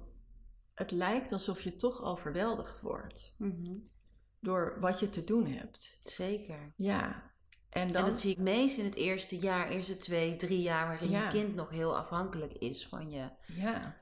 [0.74, 3.36] het lijkt alsof je toch overweldigd wordt
[4.40, 5.98] door wat je te doen hebt.
[6.04, 6.74] Zeker.
[6.76, 7.30] Ja.
[7.70, 10.88] En dan, En dat zie ik meest in het eerste jaar, eerste twee, drie jaar,
[10.88, 11.24] waarin Ja.
[11.24, 13.30] je kind nog heel afhankelijk is van je.
[13.46, 14.02] Ja,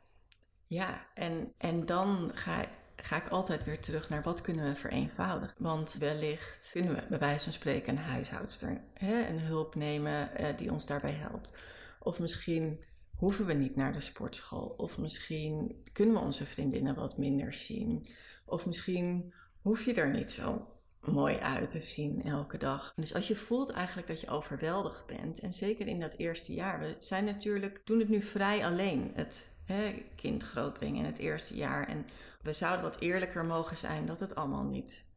[0.68, 1.08] ja.
[1.14, 5.56] En, en dan ga, ga ik altijd weer terug naar wat kunnen we vereenvoudigen.
[5.58, 10.58] Want wellicht kunnen we bij wijze van spreken een huishoudster, hè, een hulp nemen eh,
[10.58, 11.58] die ons daarbij helpt.
[12.00, 12.84] Of misschien
[13.16, 14.68] hoeven we niet naar de sportschool.
[14.68, 18.08] Of misschien kunnen we onze vriendinnen wat minder zien.
[18.46, 20.68] Of misschien hoef je er niet zo
[21.02, 22.94] mooi uit te zien elke dag.
[22.96, 26.80] Dus als je voelt eigenlijk dat je overweldigd bent, en zeker in dat eerste jaar,
[26.80, 31.56] we zijn natuurlijk, doen het nu vrij alleen, het hè, kind grootbrengen in het eerste
[31.56, 31.88] jaar.
[31.88, 32.06] En
[32.42, 35.08] we zouden wat eerlijker mogen zijn dat het allemaal niet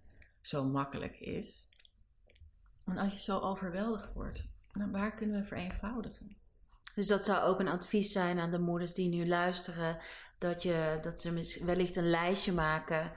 [0.40, 1.68] zo makkelijk is.
[2.84, 4.48] En als je zo overweldigd wordt,
[4.90, 6.36] waar kunnen we vereenvoudigen?
[6.94, 9.98] Dus dat zou ook een advies zijn aan de moeders die nu luisteren.
[10.38, 13.12] Dat, je, dat ze wellicht een lijstje maken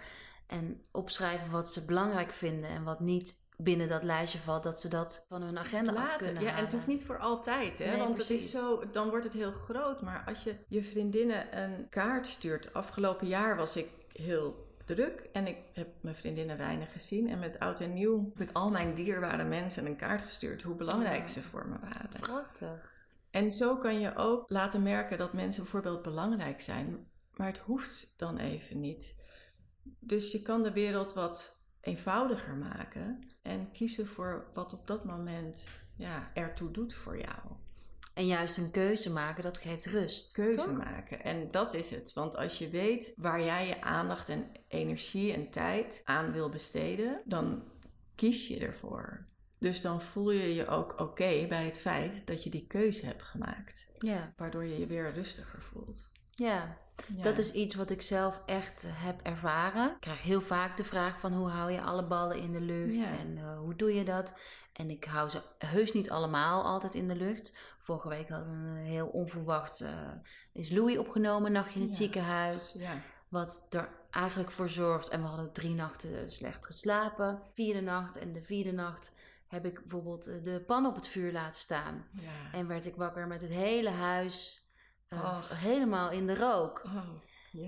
[0.48, 4.88] en opschrijven wat ze belangrijk vinden en wat niet binnen dat lijstje valt, dat ze
[4.88, 6.26] dat van hun agenda af Later.
[6.26, 7.86] kunnen Ja, en het hoeft niet voor altijd, hè?
[7.86, 8.46] Nee, want het precies.
[8.46, 10.02] is zo, dan wordt het heel groot.
[10.02, 12.74] Maar als je je vriendinnen een kaart stuurt.
[12.74, 17.30] Afgelopen jaar was ik heel druk en ik heb mijn vriendinnen weinig gezien.
[17.30, 20.62] En met oud en nieuw heb ik al mijn dierbare mensen een kaart gestuurd.
[20.62, 21.28] Hoe belangrijk Ja.
[21.28, 22.20] ze voor me waren.
[22.20, 22.94] Prachtig.
[23.36, 28.14] En zo kan je ook laten merken dat mensen bijvoorbeeld belangrijk zijn, maar het hoeft
[28.18, 29.16] dan even niet.
[30.00, 35.68] Dus je kan de wereld wat eenvoudiger maken en kiezen voor wat op dat moment
[35.98, 37.40] ja, ertoe doet voor jou.
[38.14, 40.34] En juist een keuze maken, dat geeft rust.
[40.34, 40.78] Keuze toch?
[40.78, 41.24] maken.
[41.24, 42.14] En dat is het.
[42.14, 47.22] Want als je weet waar jij je aandacht en energie en tijd aan wil besteden,
[47.26, 47.64] dan
[48.16, 49.28] kies je ervoor.
[49.66, 53.22] Dus dan voel je je ook oké bij het feit dat je die keuze hebt
[53.24, 53.88] gemaakt.
[54.00, 56.08] Ja, Waardoor je je weer rustiger voelt.
[56.36, 56.78] ja.
[57.16, 57.22] Ja.
[57.24, 59.90] Dat is iets wat ik zelf echt heb ervaren.
[59.90, 62.96] Ik krijg heel vaak de vraag van hoe hou je alle ballen in de lucht
[62.96, 63.18] Ja.
[63.18, 64.40] en eh, hoe doe je dat?
[64.74, 67.58] En ik hou ze heus niet allemaal altijd in de lucht.
[67.80, 69.90] Vorige week hadden we een heel onverwacht, eh,
[70.54, 72.02] is Louis opgenomen, nachtje in het Ja.
[72.04, 72.76] ziekenhuis.
[72.78, 72.94] Ja.
[73.30, 75.10] Wat er eigenlijk voor zorgt.
[75.10, 77.40] En we hadden drie nachten slecht geslapen.
[77.54, 79.16] Vierde nacht en de vierde nacht
[79.48, 82.08] heb ik bijvoorbeeld eh, de pan op het vuur laten staan.
[82.12, 82.58] Ja.
[82.58, 84.70] En werd ik wakker met het hele huis
[85.08, 86.84] eh, helemaal in de rook.
[86.86, 87.10] Oh.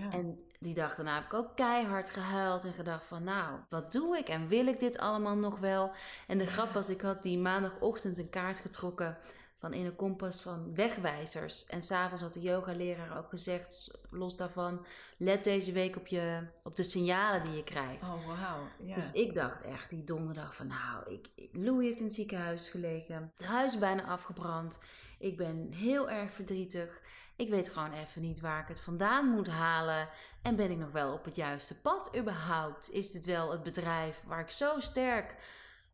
[0.09, 4.17] En die dag daarna heb ik ook keihard gehuild en gedacht van nou, wat doe
[4.17, 5.91] ik en wil ik dit allemaal nog wel?
[6.27, 9.17] En de grap was, ik had die maandagochtend een kaart getrokken
[9.59, 11.65] van in een kompas van wegwijzers.
[11.65, 14.85] En s'avonds had de yogaleraar ook gezegd, los daarvan,
[15.17, 18.07] let deze week op, je, op de signalen die je krijgt.
[18.09, 18.67] Oh, wauw.
[18.79, 18.95] Ja.
[18.95, 22.69] Dus ik dacht echt die donderdag van nou, ik, ik- Louis heeft in het ziekenhuis
[22.69, 23.31] gelegen.
[23.35, 24.79] Het huis is bijna afgebrand.
[25.19, 27.01] Ik ben heel erg verdrietig.
[27.35, 30.09] Ik weet gewoon even niet waar ik het vandaan moet halen.
[30.41, 32.89] En ben ik nog wel op het juiste pad überhaupt?
[32.91, 35.35] Is dit wel het bedrijf waar ik zo sterk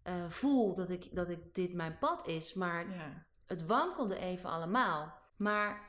[0.04, 2.54] eh, voel dat ik, dat ik dit mijn pad is?
[2.54, 3.26] Maar ja.
[3.54, 5.14] Het wankelde even allemaal.
[5.36, 5.82] Maar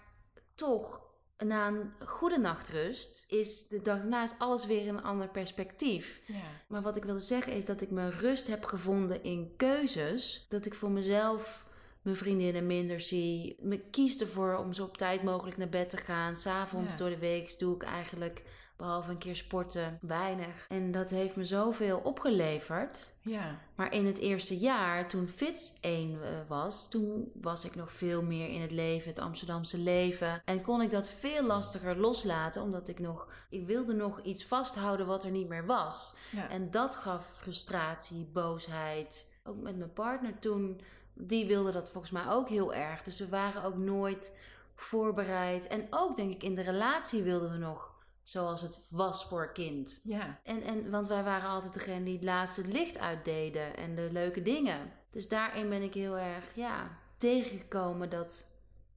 [0.54, 1.02] toch,
[1.38, 6.20] na een goede nachtrust, is de dag daarna is alles weer in een ander perspectief.
[6.26, 6.34] Ja.
[6.68, 10.46] Maar wat ik wilde zeggen is dat ik mijn rust heb gevonden in keuzes.
[10.48, 11.66] Dat ik voor mezelf
[12.02, 13.56] mijn vriendinnen minder zie.
[13.60, 16.36] Me kies ervoor om zo op tijd mogelijk naar bed te gaan.
[16.36, 16.98] S'avonds Ja.
[16.98, 18.42] door de week doe ik eigenlijk,
[18.76, 20.66] behalve een keer sporten, weinig.
[20.68, 23.14] En dat heeft me zoveel opgeleverd.
[23.22, 23.58] Ja.
[23.74, 28.22] Maar in het eerste jaar, toen Fits 1 eh, was, toen was ik nog veel
[28.22, 30.42] meer in het leven, het Amsterdamse leven.
[30.44, 35.06] En kon ik dat veel lastiger loslaten, omdat ik nog, ik wilde nog iets vasthouden
[35.06, 36.14] wat er niet meer was.
[36.30, 36.48] Ja.
[36.48, 39.38] En dat gaf frustratie, boosheid.
[39.44, 40.80] Ook met mijn partner toen,
[41.14, 43.02] die wilde dat volgens mij ook heel erg.
[43.02, 44.38] Dus we waren ook nooit
[44.74, 45.66] voorbereid.
[45.66, 47.93] En ook denk ik in de relatie wilden we nog
[48.24, 50.00] zoals het was voor kind.
[50.04, 50.40] ja.
[50.42, 54.42] En, en, want wij waren altijd degene die het laatste licht uitdeden en de leuke
[54.42, 54.92] dingen.
[55.10, 58.52] Dus daarin ben ik heel erg ja, tegengekomen dat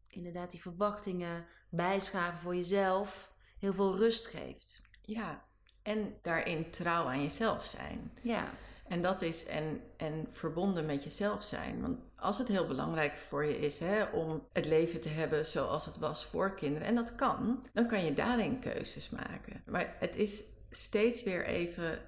[0.07, 4.81] inderdaad die verwachtingen bijschaven voor jezelf heel veel rust geeft.
[5.01, 5.45] Ja.
[5.81, 8.11] En daarin trouw aan jezelf zijn.
[8.21, 8.51] Ja,
[8.87, 11.81] En dat is en, en verbonden met jezelf zijn.
[11.81, 15.86] Want als het heel belangrijk voor je is hè, om het leven te hebben zoals
[15.86, 19.63] het was voor kinderen, en dat kan, dan kan je daarin keuzes maken.
[19.65, 21.99] Maar het is steeds weer even,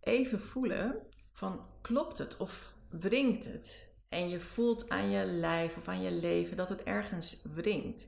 [0.00, 3.86] even voelen van klopt het of wringt het?
[4.08, 8.06] En je voelt aan je lijf of aan je leven dat het ergens wringt.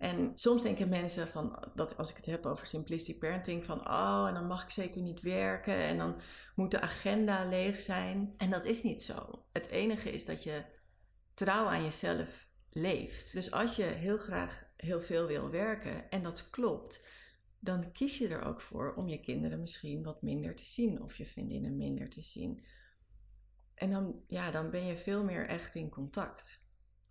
[0.00, 4.24] En soms denken mensen van, dat als ik het heb over simplistic parenting, van oh,
[4.28, 6.20] en dan mag ik zeker niet werken en dan
[6.54, 8.34] moet de agenda leeg zijn.
[8.36, 9.44] En dat is niet zo.
[9.52, 10.64] Het enige is dat je
[11.34, 13.32] trouw aan jezelf leeft.
[13.32, 17.06] Dus als je heel graag heel veel wil werken en dat klopt,
[17.58, 21.16] dan kies je er ook voor om je kinderen misschien wat minder te zien of
[21.16, 22.64] je vriendinnen minder te zien.
[23.74, 26.68] En dan, ja, dan ben je veel meer echt in contact.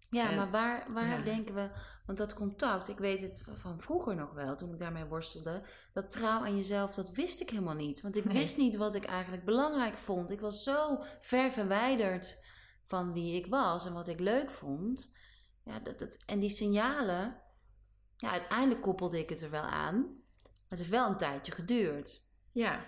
[0.10, 1.24] Ja En- maar waar, waar ja.
[1.24, 1.70] denken we...
[2.06, 5.62] Want dat contact, ik weet het van vroeger nog wel, toen ik daarmee worstelde.
[5.94, 8.02] Dat trouw aan jezelf, dat wist ik helemaal niet.
[8.02, 8.38] Want ik Nee.
[8.38, 10.32] wist niet wat ik eigenlijk belangrijk vond.
[10.32, 12.46] Ik was zo ver verwijderd
[12.84, 15.16] van wie ik was en wat ik leuk vond.
[15.64, 17.42] Ja, dat, dat, en die signalen,
[18.18, 19.96] ja, uiteindelijk koppelde ik het er wel aan.
[20.44, 22.22] Maar het heeft wel een tijdje geduurd.
[22.52, 22.86] Ja,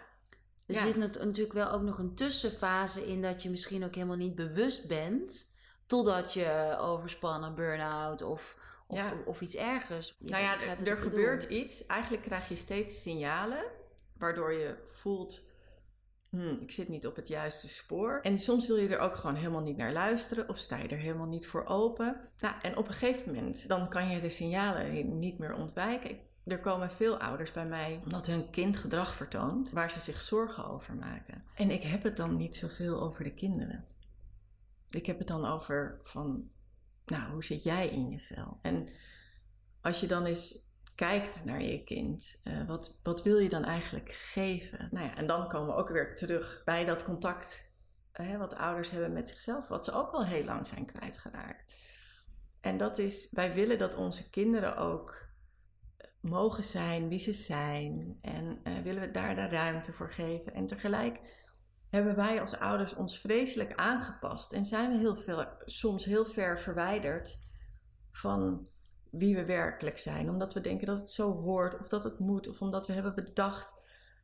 [0.65, 0.81] Dus Ja.
[0.85, 4.15] er zit nat- natuurlijk wel ook nog een tussenfase in dat je misschien ook helemaal
[4.17, 5.50] niet bewust bent.
[5.91, 9.13] Totdat je overspannen, burn-out of, of, Ja.
[9.25, 10.15] of iets ergers.
[10.19, 10.95] Je Nou ja, er, er bedoel.
[10.95, 11.85] gebeurt iets.
[11.85, 13.63] Eigenlijk krijg je steeds signalen
[14.17, 15.43] waardoor je voelt,
[16.29, 18.19] hmm, ik zit niet op het juiste spoor.
[18.21, 20.97] En soms wil je er ook gewoon helemaal niet naar luisteren of sta je er
[20.97, 22.29] helemaal niet voor open.
[22.39, 26.17] Nou, en op een gegeven moment, dan kan je de signalen niet meer ontwijken.
[26.45, 30.65] Er komen veel ouders bij mij omdat hun kind gedrag vertoont waar ze zich zorgen
[30.65, 31.43] over maken.
[31.55, 33.85] En ik heb het dan niet zoveel over de kinderen.
[34.91, 36.51] Ik heb het dan over van,
[37.05, 38.59] nou, hoe zit jij in je vel?
[38.61, 38.89] En
[39.81, 44.11] als je dan eens kijkt naar je kind, eh, wat, wat wil je dan eigenlijk
[44.11, 44.87] geven?
[44.91, 47.73] Nou ja, en dan komen we ook weer terug bij dat contact
[48.11, 51.75] eh, wat ouders hebben met zichzelf, wat ze ook al heel lang zijn kwijtgeraakt.
[52.59, 55.27] En dat is, wij willen dat onze kinderen ook
[55.97, 60.53] eh, mogen zijn wie ze zijn en willen we daar de ruimte voor geven.
[60.53, 61.19] En tegelijk
[61.91, 66.59] hebben wij als ouders ons vreselijk aangepast en zijn we heel veel, soms heel ver
[66.59, 67.37] verwijderd
[68.11, 68.67] van
[69.09, 70.29] wie we werkelijk zijn.
[70.29, 72.47] Omdat we denken dat het zo hoort of dat het moet.
[72.47, 73.73] Of omdat we hebben bedacht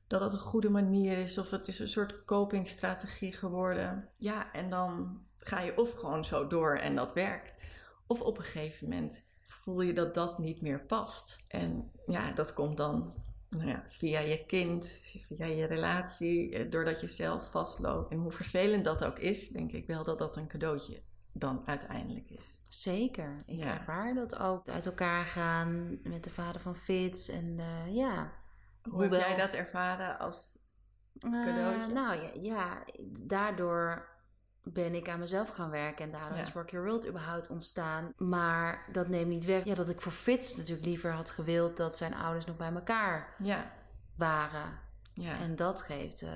[0.07, 1.37] dat het een goede manier is.
[1.37, 4.09] Of het is een soort copingstrategie geworden.
[4.17, 7.63] Ja, en dan ga je of gewoon zo door en dat werkt.
[8.07, 11.43] Of op een gegeven moment voel je dat dat niet meer past.
[11.47, 13.13] En ja, dat komt dan
[13.49, 18.11] nou ja, via je kind, via je relatie, eh, doordat je zelf vastloopt.
[18.11, 21.01] En hoe vervelend dat ook is, denk ik wel dat dat een cadeautje
[21.33, 22.59] dan uiteindelijk is.
[22.67, 23.35] Zeker.
[23.45, 23.73] Ik Ja.
[23.73, 24.69] ervaar dat ook.
[24.69, 27.29] Uit elkaar gaan met de vader van Fitz.
[27.29, 28.31] En eh, ja,
[28.89, 30.57] Hoe heb jij dat ervaren als
[31.19, 31.87] cadeautje?
[31.87, 32.83] Uh, nou ja, ja,
[33.23, 34.07] daardoor
[34.73, 38.13] ben ik aan mezelf gaan werken en daardoor is Rock Your World überhaupt ontstaan.
[38.17, 41.97] Maar dat neemt niet weg ja, dat ik voor Fitz natuurlijk liever had gewild dat
[41.97, 43.71] zijn ouders nog bij elkaar ja.
[44.15, 44.85] waren.
[45.13, 45.39] Ja.
[45.39, 46.29] En dat geeft uh,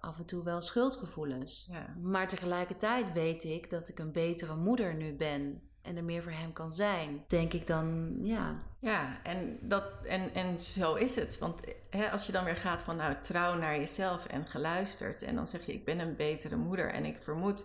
[0.00, 1.68] af en toe wel schuldgevoelens.
[1.70, 1.94] Ja.
[2.02, 6.32] Maar tegelijkertijd weet ik dat ik een betere moeder nu ben en er meer voor
[6.32, 8.52] hem kan zijn, denk ik dan, ja.
[8.78, 11.38] Ja, en, dat, en, en zo is het.
[11.38, 15.34] Want hè, als je dan weer gaat van nou trouw naar jezelf en geluisterd en
[15.34, 17.64] dan zeg je ik ben een betere moeder en ik vermoed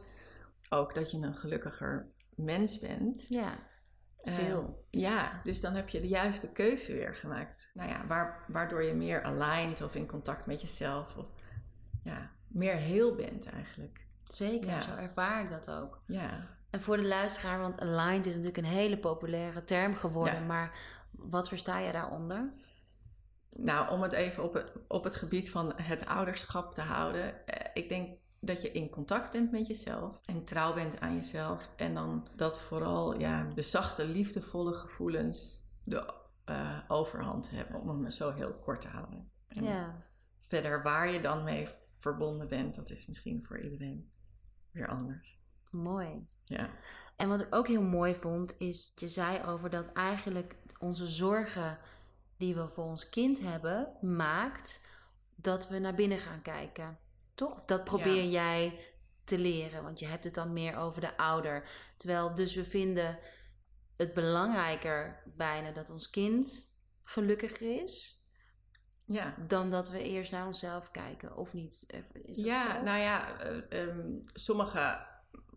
[0.69, 3.27] ook dat je een gelukkiger mens bent.
[3.27, 3.57] Ja.
[4.23, 4.85] Veel.
[4.91, 7.71] Uh, ja, dus dan heb je de juiste keuze weer gemaakt.
[7.73, 11.27] Nou ja, waar, waardoor je meer aligned of in contact met jezelf of
[12.03, 14.05] ja, meer heel bent eigenlijk.
[14.23, 16.01] Zeker, zo ervaar ik dat ook.
[16.07, 16.57] Ja.
[16.75, 20.79] En voor de luisteraar, want aligned is natuurlijk een hele populaire term geworden, maar
[21.11, 22.53] wat versta je daaronder?
[23.49, 27.47] Nou, om het even op het, op het gebied van het ouderschap te houden.
[27.47, 31.73] Eh, ik denk dat je in contact bent met jezelf en trouw bent aan jezelf.
[31.75, 36.13] En dan dat vooral ja, de zachte, liefdevolle gevoelens de
[36.45, 39.31] uh, overhand hebben, om het zo heel kort te houden.
[39.47, 40.03] En ja.
[40.39, 44.11] Verder waar je dan mee verbonden bent, dat is misschien voor iedereen
[44.71, 45.43] weer anders.
[45.71, 46.25] Mooi.
[46.43, 46.69] Ja.
[47.15, 51.77] En wat ik ook heel mooi vond, is je zei over dat eigenlijk onze zorgen
[52.37, 54.87] die we voor ons kind hebben, maakt
[55.35, 56.97] dat we naar binnen gaan kijken.
[57.35, 57.65] Toch?
[57.65, 58.79] Dat probeer jij
[59.23, 61.69] te leren, want je hebt het dan meer over de ouder.
[61.97, 63.19] Terwijl dus we vinden
[63.97, 66.67] het belangrijker bijna dat ons kind
[67.03, 68.23] gelukkiger is.
[69.05, 69.35] Ja.
[69.47, 72.03] Dan dat we eerst naar onszelf kijken, of niet?
[72.23, 72.83] Is dat ja, zo?
[72.83, 73.35] nou ja,
[73.69, 75.07] um, sommige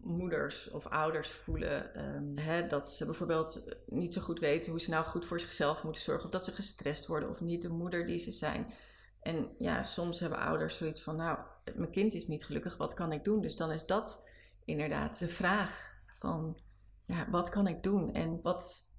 [0.01, 4.91] moeders of ouders voelen um, hè, dat ze bijvoorbeeld niet zo goed weten hoe ze
[4.91, 6.25] nou goed voor zichzelf moeten zorgen.
[6.25, 8.73] Of dat ze gestrest worden of niet de moeder die ze zijn.
[9.21, 11.39] En ja, soms hebben ouders zoiets van, nou,
[11.75, 13.41] mijn kind is niet gelukkig, wat kan ik doen?
[13.41, 14.29] Dus dan is dat
[14.65, 16.59] inderdaad de vraag van,
[17.03, 18.13] ja, wat kan ik doen?
[18.13, 18.93] En wat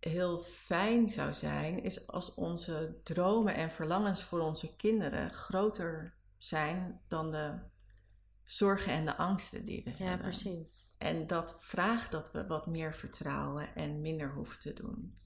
[0.00, 7.00] heel fijn zou zijn, is als onze dromen en verlangens voor onze kinderen groter zijn
[7.08, 7.58] dan de
[8.44, 10.16] zorgen en de angsten die we ja, hebben.
[10.16, 10.94] Ja, precies.
[10.98, 15.18] En dat vraagt dat we wat meer vertrouwen en minder hoeven te doen.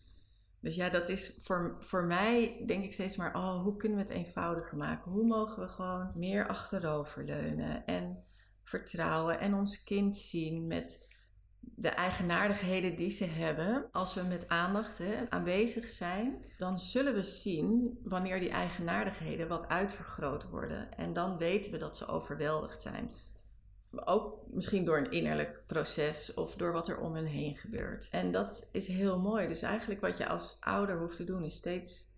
[0.60, 4.04] Dus ja, dat is voor, voor mij denk ik steeds maar, oh, hoe kunnen we
[4.04, 5.10] het eenvoudiger maken?
[5.10, 8.24] Hoe mogen we gewoon meer achteroverleunen en
[8.62, 11.08] vertrouwen en ons kind zien met
[11.74, 13.88] de eigenaardigheden die ze hebben.
[13.92, 19.68] Als we met aandacht hè, aanwezig zijn, dan zullen we zien wanneer die eigenaardigheden wat
[19.68, 20.96] uitvergroot worden.
[20.96, 23.10] En dan weten we dat ze overweldigd zijn.
[23.90, 28.08] Ook misschien door een innerlijk proces of door wat er om hen heen gebeurt.
[28.10, 29.46] En dat is heel mooi.
[29.48, 32.16] Dus eigenlijk wat je als ouder hoeft te doen, is steeds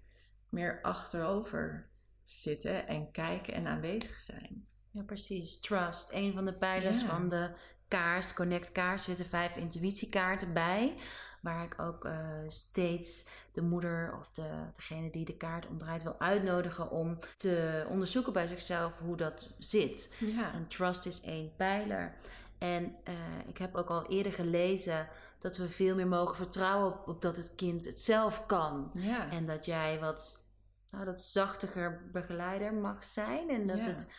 [0.48, 1.88] meer achterover
[2.24, 4.66] zitten en kijken en aanwezig zijn.
[4.92, 5.60] Ja, precies.
[5.60, 6.12] Trust.
[6.12, 7.06] Een van de pijlers Ja.
[7.06, 7.50] van de
[7.90, 10.94] kaars, Connect kaars, zitten vijf intuïtiekaarten bij.
[11.40, 16.20] Waar ik ook eh, steeds de moeder of de, degene die de kaart omdraait wil
[16.20, 20.16] uitnodigen om te onderzoeken bij zichzelf hoe dat zit.
[20.18, 20.52] Ja.
[20.52, 22.14] En trust is één pijler.
[22.58, 23.14] En eh,
[23.46, 27.36] ik heb ook al eerder gelezen dat we veel meer mogen vertrouwen op, op dat
[27.36, 28.90] het kind het zelf kan.
[28.94, 29.30] Ja.
[29.30, 30.48] En dat jij wat
[30.90, 33.48] nou, dat zachtiger begeleider mag zijn.
[33.50, 33.84] En dat Ja.
[33.84, 34.12] het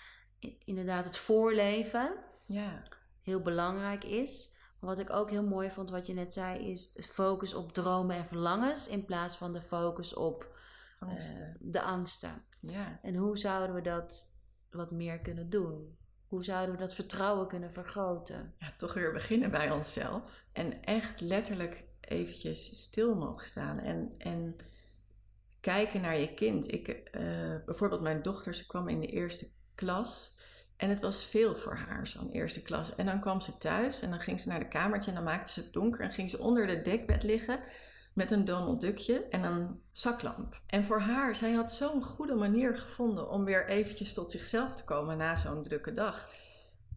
[0.66, 2.14] inderdaad het voorleven
[2.46, 2.82] ja.
[3.24, 4.60] Heel belangrijk is.
[4.80, 8.16] Maar wat ik ook heel mooi vond, wat je net zei, is focus op dromen
[8.16, 10.60] en verlangens in plaats van de focus op
[11.00, 11.16] eh,
[11.60, 12.44] de angsten.
[12.60, 13.00] ja.
[13.02, 14.36] En hoe zouden we dat
[14.70, 15.98] wat meer kunnen doen?
[16.28, 18.54] Hoe zouden we dat vertrouwen kunnen vergroten?
[18.60, 20.46] ja, toch weer beginnen bij onszelf.
[20.52, 23.80] En echt letterlijk eventjes stil mogen staan.
[23.80, 24.56] En, en
[25.60, 26.72] kijken naar je kind.
[26.72, 30.36] Ik, eh, bijvoorbeeld mijn dochter, ze kwam in de eerste klas.
[30.82, 32.96] En het was veel voor haar, zo'n eerste klas.
[32.96, 35.52] En dan kwam ze thuis en dan ging ze naar de kamertje en dan maakte
[35.52, 36.00] ze het donker.
[36.00, 37.60] En ging ze onder de dekbed liggen
[38.14, 40.62] met een Donald Duckje en een zaklamp.
[40.68, 44.84] En voor haar, zij had zo'n goede manier gevonden om weer eventjes tot zichzelf te
[44.84, 46.30] komen na zo'n drukke dag.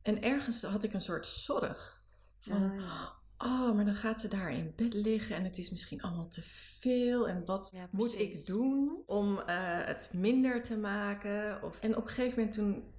[0.03, 2.03] En ergens had ik een soort zorg.
[2.39, 2.81] Van,
[3.39, 6.43] oh, maar dan gaat ze daar in bed liggen en het is misschien allemaal te
[6.81, 7.29] veel.
[7.29, 9.57] En wat Ja, moet ik doen om eh,
[9.87, 11.63] het minder te maken?
[11.63, 12.94] Of, en op een gegeven moment toen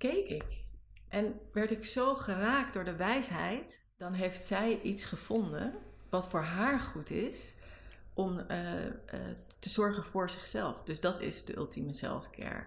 [0.00, 0.44] keek ik
[1.08, 3.88] en werd ik zo geraakt door de wijsheid.
[3.96, 5.74] Dan heeft zij iets gevonden
[6.10, 7.56] wat voor haar goed is
[8.14, 8.92] om eh, eh,
[9.58, 10.82] te zorgen voor zichzelf.
[10.82, 12.66] Dus dat is de ultieme selfcare.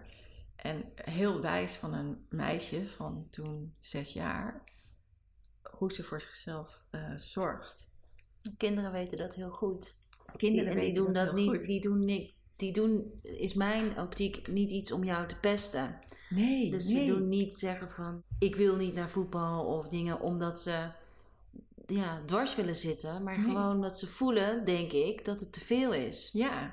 [0.56, 4.64] En heel wijs van een meisje van toen zes jaar,
[5.70, 7.88] hoe ze voor zichzelf eh, zorgt.
[8.56, 9.94] Kinderen weten dat heel goed.
[10.36, 11.48] Kinderen en die weten doen dat niet.
[11.48, 11.66] goed.
[11.66, 12.33] Die doen.
[12.56, 15.98] Die doen, is mijn optiek, niet iets om jou te pesten.
[16.28, 17.06] Nee, Dus nee.
[17.06, 20.88] ze doen niet zeggen van, ik wil niet naar voetbal of dingen omdat ze
[21.86, 23.22] ja, dwars willen zitten.
[23.22, 23.44] Maar Nee.
[23.46, 26.30] gewoon dat ze voelen, denk ik, dat het te veel is.
[26.32, 26.68] Ja,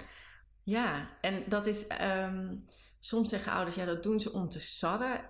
[0.63, 1.09] ja.
[1.21, 2.55] En dat is, ehm,
[2.99, 5.29] soms zeggen ouders, ja, dat doen ze om te sarren.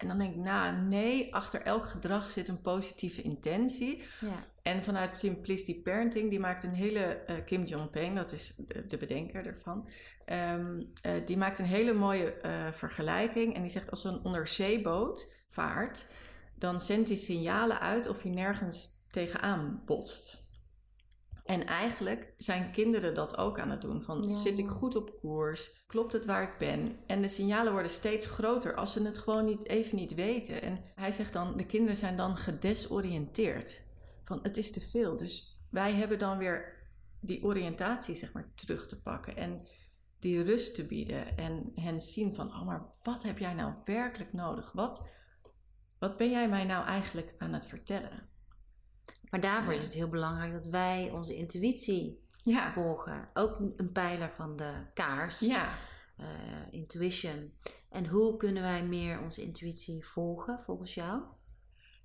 [0.00, 4.02] En dan denk ik, nou, nee, achter elk gedrag zit een positieve intentie.
[4.20, 4.44] Ja.
[4.62, 8.86] En vanuit Simplicity Parenting, die maakt een hele, eh, Kim Jong Payne, dat is de,
[8.86, 9.88] de bedenker ervan,
[10.24, 13.54] ehm, eh, die maakt een hele mooie eh, vergelijking.
[13.54, 16.06] En die zegt, als een onderzeeboot vaart,
[16.54, 20.48] dan zendt hij signalen uit of hij nergens tegenaan botst.
[21.50, 24.02] En eigenlijk zijn kinderen dat ook aan het doen.
[24.02, 24.36] Van Ja.
[24.36, 25.84] zit ik goed op koers?
[25.86, 26.96] Klopt het waar ik ben?
[27.06, 30.62] En de signalen worden steeds groter als ze het gewoon niet, even niet weten.
[30.62, 33.82] En hij zegt dan, de kinderen zijn dan gedesoriënteerd.
[34.24, 35.16] Van het is te veel.
[35.16, 36.88] Dus wij hebben dan weer
[37.20, 39.36] die oriëntatie zeg maar terug te pakken.
[39.36, 39.66] En
[40.20, 41.36] die rust te bieden.
[41.36, 44.72] En hen zien van, oh maar wat heb jij nou werkelijk nodig?
[44.72, 45.10] Wat,
[45.98, 48.28] wat ben jij mij nou eigenlijk aan het vertellen?
[49.30, 53.28] Maar daarvoor is het heel belangrijk dat wij onze intuïtie Ja, volgen.
[53.34, 55.40] Ook een pijler van de kaars.
[55.40, 55.68] ja.
[56.16, 56.26] eh,
[56.70, 57.52] intuition.
[57.90, 61.22] En hoe kunnen wij meer onze intuïtie volgen volgens jou?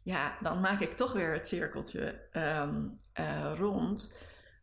[0.03, 4.17] Ja, dan maak ik toch weer het cirkeltje ehm, eh, rond.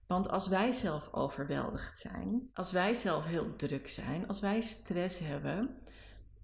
[0.06, 5.18] Want als wij zelf overweldigd zijn, als wij zelf heel druk zijn, als wij stress
[5.18, 5.78] hebben,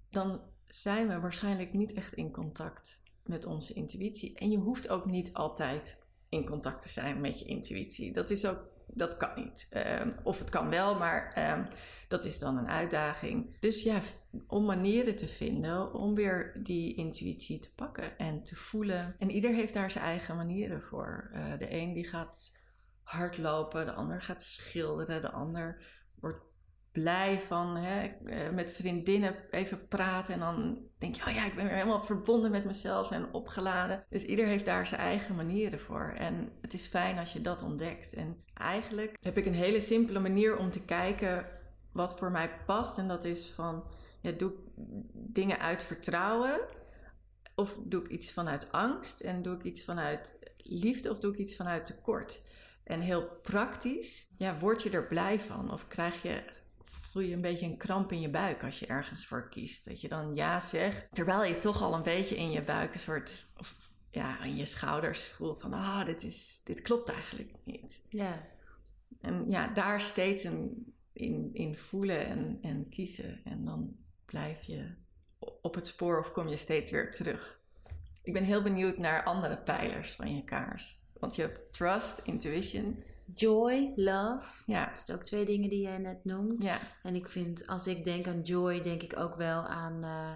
[0.09, 4.37] dan zijn we waarschijnlijk niet echt in contact met onze intuïtie.
[4.37, 8.13] En je hoeft ook niet altijd in contact te zijn met je intuïtie.
[8.13, 9.67] Dat is ook, dat kan niet.
[9.69, 11.65] Ehm, of het kan wel, maar ehm,
[12.07, 13.57] dat is dan een uitdaging.
[13.59, 14.01] Dus ja,
[14.47, 19.15] om manieren te vinden om weer die intuïtie te pakken en te voelen.
[19.19, 21.29] En ieder heeft daar zijn eigen manieren voor.
[21.33, 22.57] Eh, de een die gaat
[23.03, 25.81] hardlopen, de ander gaat schilderen, de ander
[26.19, 26.48] wordt
[26.91, 30.33] blij van hè, eh, met vriendinnen even praten.
[30.33, 34.03] En dan denk je, oh ja, ik ben weer helemaal verbonden met mezelf en opgeladen.
[34.09, 36.13] Dus ieder heeft daar zijn eigen manieren voor.
[36.17, 38.13] En het is fijn als je dat ontdekt.
[38.13, 41.45] En eigenlijk heb ik een hele simpele manier om te kijken
[41.91, 42.97] wat voor mij past.
[42.97, 43.83] En dat is van,
[44.21, 44.57] ja, doe ik
[45.13, 46.59] dingen uit vertrouwen?
[47.55, 49.19] Of doe ik iets vanuit angst?
[49.19, 51.11] En doe ik iets vanuit liefde?
[51.11, 52.41] Of doe ik iets vanuit tekort?
[52.83, 55.71] En heel praktisch, ja, word je er blij van?
[55.71, 56.43] Of krijg je,
[56.89, 59.85] voel je een beetje een kramp in je buik als je ergens voor kiest?
[59.87, 62.99] Dat je dan ja zegt, terwijl je toch al een beetje in je buik een
[62.99, 63.75] soort, of
[64.09, 68.05] ja, in je schouders voelt van, ah, dit, is, dit klopt eigenlijk niet.
[68.09, 68.47] Ja.
[69.21, 73.41] En ja, daar steeds een, in, in voelen en, en kiezen.
[73.43, 74.95] En dan blijf je
[75.39, 77.63] op het spoor of kom je steeds weer terug.
[78.23, 80.99] Ik ben heel benieuwd naar andere pijlers van je kaars.
[81.13, 83.03] Want je hebt trust, intuition.
[83.35, 84.63] Joy, love.
[84.65, 86.63] Ja, Dat zijn ook twee dingen die jij net noemt.
[86.63, 90.31] ja, En ik vind, als ik denk aan joy, denk ik ook wel aan eh,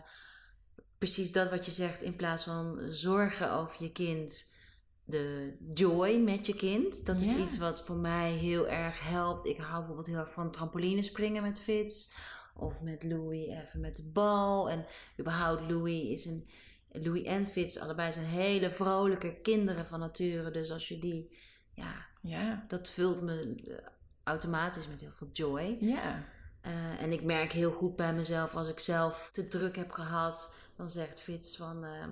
[0.97, 2.01] precies dat wat je zegt.
[2.01, 4.55] In plaats van zorgen over je kind,
[5.05, 7.05] de joy met je kind.
[7.05, 7.37] Dat is Ja.
[7.37, 9.45] iets wat voor mij heel erg helpt.
[9.45, 12.13] Ik hou bijvoorbeeld heel erg van trampolinespringen met Fitz.
[12.55, 14.69] Of met Louis even met de bal.
[14.69, 14.85] En
[15.19, 16.49] überhaupt Louis is een...
[16.95, 20.51] Louis en Fitz, allebei zijn hele vrolijke kinderen van nature.
[20.51, 21.37] Dus als je die...
[21.73, 23.75] Ja, ja, dat vult me eh,
[24.23, 25.77] automatisch met heel veel joy.
[25.79, 26.23] ja.
[26.61, 30.55] Eh, en ik merk heel goed bij mezelf, als ik zelf te druk heb gehad,
[30.75, 32.05] dan zegt Fitz van, eh,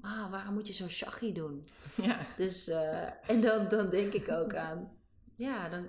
[0.00, 1.66] ah, waarom moet je zo shaggy doen?
[2.02, 2.26] ja.
[2.36, 2.68] Dus,
[3.26, 4.90] en dan, dan denk ik ook aan,
[5.36, 5.86] ja, dan,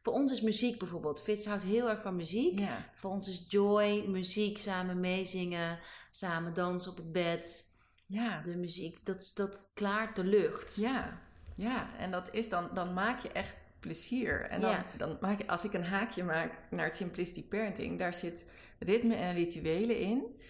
[0.00, 2.58] voor ons is muziek bijvoorbeeld, Fitz houdt heel erg van muziek.
[2.58, 2.90] ja.
[2.94, 5.78] Voor ons is joy, muziek, samen meezingen,
[6.10, 7.66] samen dansen op het bed.
[8.06, 8.40] ja.
[8.42, 10.76] De muziek, dat, dat klaart de lucht.
[10.76, 11.20] Ja,
[11.54, 11.88] ja.
[11.98, 14.40] En dat is dan, dan maak je echt plezier.
[14.40, 14.84] En dan, Ja.
[14.96, 19.14] dan maak je, als ik een haakje maak naar het Simplicity Parenting, daar zit ritme
[19.14, 20.40] en rituelen in.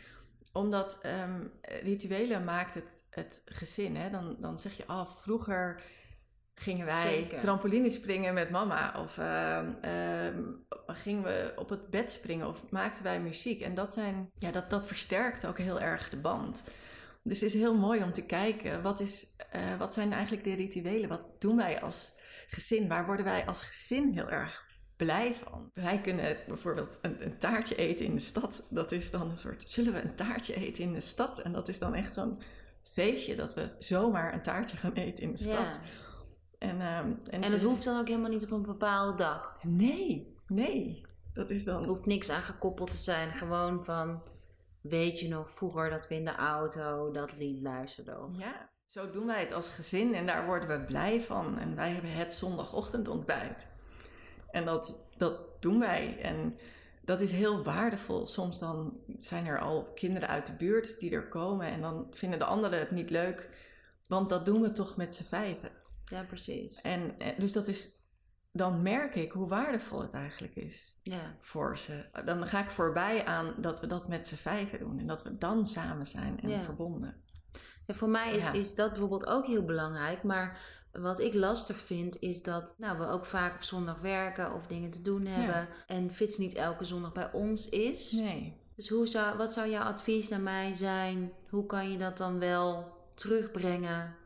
[0.53, 1.41] Omdat ehm,
[1.83, 3.97] rituelen maakt het, het gezin.
[3.97, 4.11] Hè?
[4.11, 5.83] Dan, dan zeg je, oh, vroeger
[6.55, 7.39] gingen wij Zeker.
[7.39, 8.95] trampoline springen met mama.
[8.99, 10.43] Of ehm, ehm,
[10.87, 13.61] gingen we op het bed springen of maakten wij muziek.
[13.61, 16.65] En dat, zijn, ja, dat, dat versterkt ook heel erg de band.
[17.27, 20.55] Dus het is heel mooi om te kijken, wat, is, eh, wat zijn eigenlijk de
[20.55, 21.09] rituelen?
[21.09, 22.13] Wat doen wij als
[22.49, 22.89] gezin?
[22.89, 24.67] Waar worden wij als gezin heel erg
[24.97, 25.71] blij van?
[25.75, 28.67] Wij kunnen bijvoorbeeld een, een taartje eten in de stad.
[28.71, 31.39] Dat is dan een soort, zullen we een taartje eten in de stad?
[31.39, 32.43] En dat is dan echt zo'n
[32.83, 35.81] feestje dat we zomaar een taartje gaan eten in de stad.
[35.83, 35.91] Ja.
[36.59, 39.59] En, ehm, en, En het hoeft dan ook helemaal niet op een bepaalde dag.
[39.63, 41.07] Nee, nee.
[41.33, 41.83] Dat is dan...
[41.83, 43.33] Er hoeft niks aan gekoppeld te zijn.
[43.33, 44.23] Gewoon van,
[44.89, 48.25] weet je nog, vroeger dat we in de auto dat lied luisterden.
[48.25, 48.39] Of...
[48.39, 51.59] Ja, zo doen wij het als gezin en daar worden we blij van.
[51.59, 53.67] En wij hebben het zondagochtendontbijt.
[54.51, 56.19] En dat, dat doen wij.
[56.21, 56.59] En
[57.01, 58.27] dat is heel waardevol.
[58.27, 62.39] Soms dan zijn er al kinderen uit de buurt die er komen en dan vinden
[62.39, 63.51] de anderen het niet leuk.
[64.07, 65.71] Want dat doen we toch met z'n vijven.
[66.05, 66.81] Ja, precies.
[66.81, 68.04] En eh, dus dat is,
[68.57, 72.05] dan merk ik hoe waardevol het eigenlijk is Ja, voor ze.
[72.25, 75.39] Dan ga ik voorbij aan dat we dat met z'n vijven doen en dat we
[75.39, 76.61] dan samen zijn en Ja.
[76.61, 77.17] verbonden.
[77.87, 78.53] En voor mij is, Ja.
[78.53, 80.23] is dat bijvoorbeeld ook heel belangrijk.
[80.23, 80.61] Maar
[80.93, 84.91] wat ik lastig vind, is dat nou, we ook vaak op zondag werken of dingen
[84.91, 85.69] te doen hebben.
[85.87, 88.13] En Fits niet elke zondag bij ons is.
[88.13, 88.63] Nee.
[88.77, 91.33] Dus hoe zou, wat zou jouw advies naar mij zijn?
[91.51, 94.17] Hoe kan je dat dan wel terugbrengen?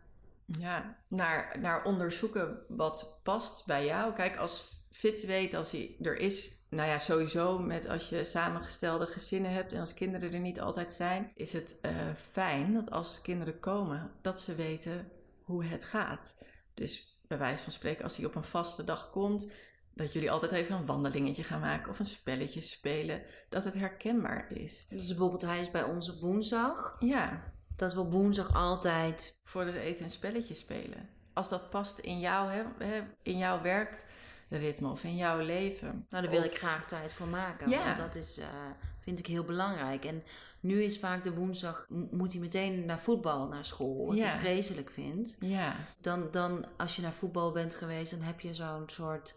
[0.58, 4.12] Ja, naar, naar onderzoeken wat past bij jou.
[4.12, 9.06] Kijk, als Fitz weet als hij er is, nou ja, sowieso met als je samengestelde
[9.06, 13.20] gezinnen hebt en als kinderen er niet altijd zijn, is het eh, fijn dat als
[13.20, 15.10] kinderen komen, dat ze weten
[15.42, 16.44] hoe het gaat.
[16.74, 19.50] Dus bij wijze van spreken, als hij op een vaste dag komt,
[19.94, 24.52] dat jullie altijd even een wandelingetje gaan maken of een spelletje spelen, dat het herkenbaar
[24.52, 24.86] is.
[24.88, 26.96] Dus bijvoorbeeld hij is bij ons op woensdag.
[27.00, 29.40] Ja, Dat we op woensdag altijd...
[29.44, 31.08] voor het eten een spelletje spelen.
[31.32, 32.62] Als dat past in jouw, hè,
[33.22, 36.06] in jouw werkritme of in jouw leven.
[36.08, 37.70] Nou, daar wil Of- ik graag tijd voor maken.
[37.70, 37.84] Ja.
[37.84, 38.46] Want dat is, eh,
[39.00, 40.04] vind ik heel belangrijk.
[40.04, 40.22] En
[40.60, 41.86] nu is vaak de woensdag...
[42.10, 44.06] moet hij meteen naar voetbal, naar school.
[44.06, 44.26] Wat Ja.
[44.26, 45.36] hij vreselijk vindt.
[45.40, 49.34] Ja, dan, dan als je naar voetbal bent geweest, dan heb je zo'n soort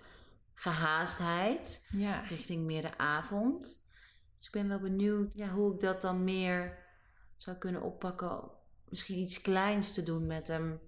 [0.53, 2.19] gehaastheid ja.
[2.21, 3.59] richting meer de avond.
[4.35, 6.77] Dus ik ben wel benieuwd ja, hoe ik dat dan meer
[7.41, 8.41] zou kunnen oppakken.
[8.89, 10.79] Misschien iets kleins te doen met hem.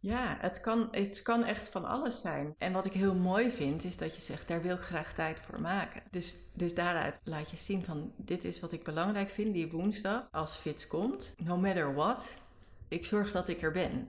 [0.00, 2.54] Ja, het kan, het kan echt van alles zijn.
[2.58, 5.40] En wat ik heel mooi vind, is dat je zegt, daar wil ik graag tijd
[5.40, 6.02] voor maken.
[6.10, 10.28] Dus, dus daaruit laat je zien van, dit is wat ik belangrijk vind, die woensdag,
[10.30, 11.34] als Fits komt.
[11.36, 12.36] No matter what,
[12.88, 14.08] ik zorg dat ik er ben.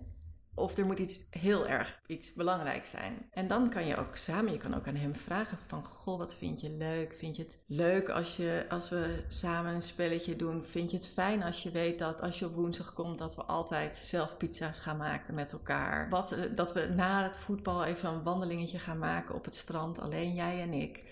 [0.55, 3.27] Of er moet iets heel erg, iets belangrijks zijn.
[3.31, 5.85] En dan kan je ook samen, je kan ook aan hem vragen van...
[5.85, 7.13] Goh, wat vind je leuk?
[7.13, 10.63] Vind je het leuk als, je, als we samen een spelletje doen?
[10.63, 13.17] Vind je het fijn als je weet dat als je op woensdag komt...
[13.17, 16.09] dat we altijd zelf pizza's gaan maken met elkaar?
[16.09, 19.99] Wat, eh, dat we na het voetbal even een wandelingetje gaan maken op het strand.
[19.99, 21.03] Alleen jij en ik.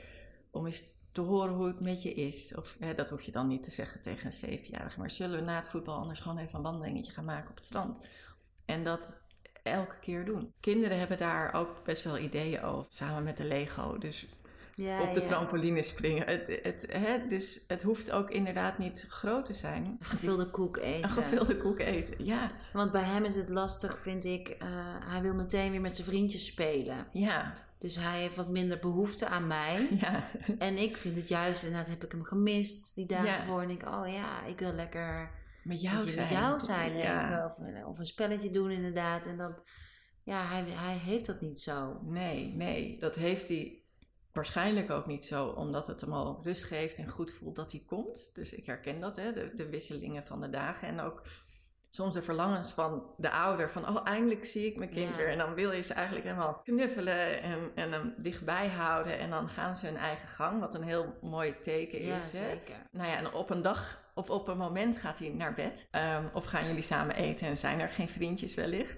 [0.51, 2.55] Om eens te horen hoe het met je is.
[2.55, 4.99] Of hè, dat hoef je dan niet te zeggen tegen een zevenjarige.
[4.99, 7.65] Maar zullen we na het voetbal anders gewoon even een wandelingetje gaan maken op het
[7.65, 8.07] strand?
[8.65, 9.21] En dat
[9.69, 10.53] elke keer doen.
[10.59, 12.85] Kinderen hebben daar ook best wel ideeën over.
[12.91, 13.97] Samen met de Lego.
[13.97, 14.27] Dus
[14.75, 16.27] Ja, op de trampoline springen.
[16.27, 19.97] Het, het, hè, dus het hoeft ook inderdaad niet groot te zijn.
[19.99, 21.03] Gevulde koek eten.
[21.03, 22.51] Een gevulde koek eten, ja.
[22.73, 24.47] Want bij hem is het lastig, vind ik.
[24.49, 24.67] eh,
[24.99, 27.07] hij wil meteen weer met zijn vriendjes spelen.
[27.13, 29.87] Ja, Dus hij heeft wat minder behoefte aan mij.
[30.01, 30.23] ja.
[30.57, 33.41] En ik vind het juist, inderdaad heb ik hem gemist die dagen Ja.
[33.43, 33.61] voor.
[33.61, 35.31] En ik, oh ja, ik wil lekker
[35.63, 36.15] Met jou zijn.
[36.17, 36.97] met jou zijn.
[36.97, 37.25] Ja.
[37.27, 39.25] Even, of, een- of een spelletje doen inderdaad.
[39.25, 39.63] En dat,
[40.23, 42.01] ja, hij, hij heeft dat niet zo.
[42.03, 42.99] Nee, nee.
[42.99, 43.83] Dat heeft hij
[44.33, 45.47] waarschijnlijk ook niet zo.
[45.47, 48.29] Omdat het hem al rust geeft en goed voelt dat hij komt.
[48.33, 49.33] Dus ik herken dat, hè.
[49.33, 50.87] De, de wisselingen van de dagen.
[50.87, 51.27] En ook
[51.89, 53.69] soms de verlangens van de ouder.
[53.69, 55.23] Van, oh, eindelijk zie ik mijn kind Ja.
[55.23, 59.19] En dan wil je ze eigenlijk helemaal knuffelen en, en hem dichtbij houden.
[59.19, 60.59] En dan gaan ze hun eigen gang.
[60.59, 62.49] Wat een heel mooi teken Ja, is, hè.
[62.49, 62.75] zeker.
[62.91, 65.87] Nou ja, en op een dag of op een moment gaat hij naar bed.
[65.91, 68.97] Ehm, of gaan jullie samen eten en zijn er geen vriendjes wellicht.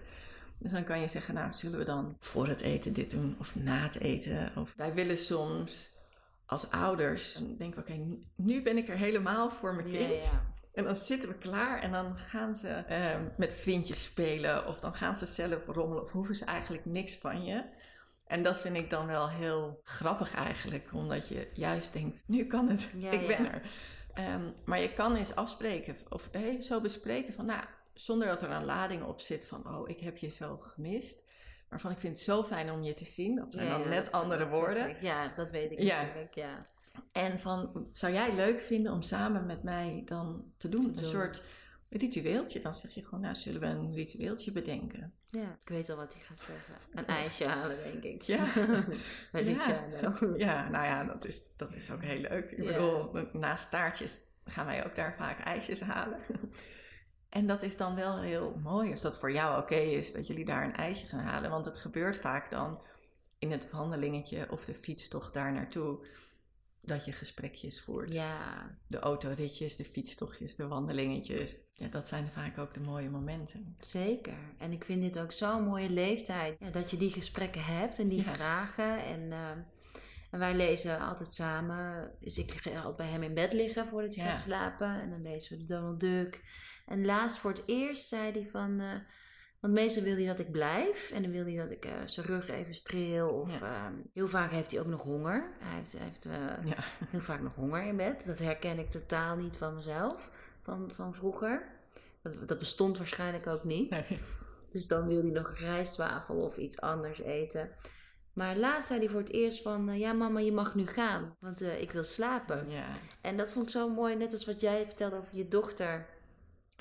[0.57, 3.55] Dus dan kan je zeggen, nou, zullen we dan voor het eten dit doen of
[3.55, 4.51] na het eten?
[4.55, 5.89] Of wij willen soms
[6.45, 7.99] als ouders, dan denken oké,
[8.35, 10.23] nu ben ik er helemaal voor mijn Ja, kind.
[10.23, 10.49] ja.
[10.73, 14.95] En dan zitten we klaar en dan gaan ze ehm, met vriendjes spelen of dan
[14.95, 17.63] gaan ze zelf rommelen of hoeven ze eigenlijk niks van je.
[18.27, 22.69] En dat vind ik dan wel heel grappig eigenlijk, omdat je juist denkt, nu kan
[22.69, 23.51] het, Ja, ik ben ja.
[23.51, 23.61] er.
[24.13, 27.63] Ehm, maar je kan eens afspreken of hey, zo bespreken van, nou,
[27.93, 31.29] zonder dat er een lading op zit van, oh, ik heb je zo gemist.
[31.69, 33.35] Maar van, ik vind het zo fijn om je te zien.
[33.35, 34.89] Dat zijn Ja, dan net andere woorden.
[34.89, 35.01] ik.
[35.01, 36.65] Ja, dat weet ik natuurlijk, ja.
[37.11, 40.85] En van, zou jij leuk vinden om samen met mij dan te doen?
[40.85, 41.03] Een Doen.
[41.03, 41.43] soort
[41.89, 42.59] ritueeltje.
[42.61, 45.13] Dan zeg je gewoon, nou, zullen we een ritueeltje bedenken?
[45.29, 46.73] Ja, ik weet al wat hij gaat zeggen.
[46.93, 48.21] Een ijsje halen, denk ik.
[48.21, 48.45] Ja.
[49.31, 49.87] Bij Ja.
[50.37, 52.51] Ja, nou ja, dat is, dat is ook heel leuk.
[52.51, 52.71] Ik Ja.
[52.71, 56.19] bedoel, naast taartjes gaan wij ook daar vaak ijsjes halen.
[57.29, 60.45] En dat is dan wel heel mooi als dat voor jou oké is, dat jullie
[60.45, 61.49] daar een ijsje gaan halen.
[61.49, 62.81] Want het gebeurt vaak dan
[63.39, 66.05] in het wandelingetje of de fietstocht daar naartoe,
[66.81, 68.13] dat je gesprekjes voert.
[68.13, 71.63] Ja, de autoritjes, de fietstochtjes, de wandelingetjes.
[71.75, 73.75] Ja, dat zijn vaak ook de mooie momenten.
[73.79, 74.33] zeker.
[74.57, 76.55] En ik vind dit ook zo'n mooie leeftijd.
[76.59, 78.33] Ja, dat je die gesprekken hebt en die Ja.
[78.33, 79.03] vragen.
[79.03, 79.49] En, eh,
[80.31, 82.11] en wij lezen altijd samen.
[82.19, 84.29] Dus ik ga altijd bij hem in bed liggen voordat hij Ja.
[84.29, 85.01] gaat slapen.
[85.01, 86.43] En dan lezen we de Donald Duck.
[86.85, 88.79] En laatst voor het eerst zei hij van...
[88.79, 88.93] eh,
[89.61, 91.11] Want meestal wil hij dat ik blijf.
[91.11, 93.29] En dan wil hij dat ik uh, zijn rug even streel.
[93.29, 93.85] Of Ja.
[93.85, 95.51] ehm, heel vaak heeft hij ook nog honger.
[95.59, 96.83] Hij heeft, hij heeft eh, Ja.
[97.09, 98.25] heel vaak nog honger in bed.
[98.25, 100.29] Dat herken ik totaal niet van mezelf.
[100.63, 101.63] Van, van vroeger.
[102.21, 103.89] Dat, dat bestond waarschijnlijk ook niet.
[103.89, 104.19] Nee.
[104.71, 107.69] Dus dan wil hij nog rijstwafel of iets anders eten.
[108.33, 109.89] Maar laatst zei hij voor het eerst van...
[109.89, 111.35] eh, ja mama, je mag nu gaan.
[111.39, 112.69] Want eh, ik wil slapen.
[112.69, 112.85] Ja.
[113.21, 116.05] En dat vond ik zo mooi, net als wat jij vertelde over je dochter.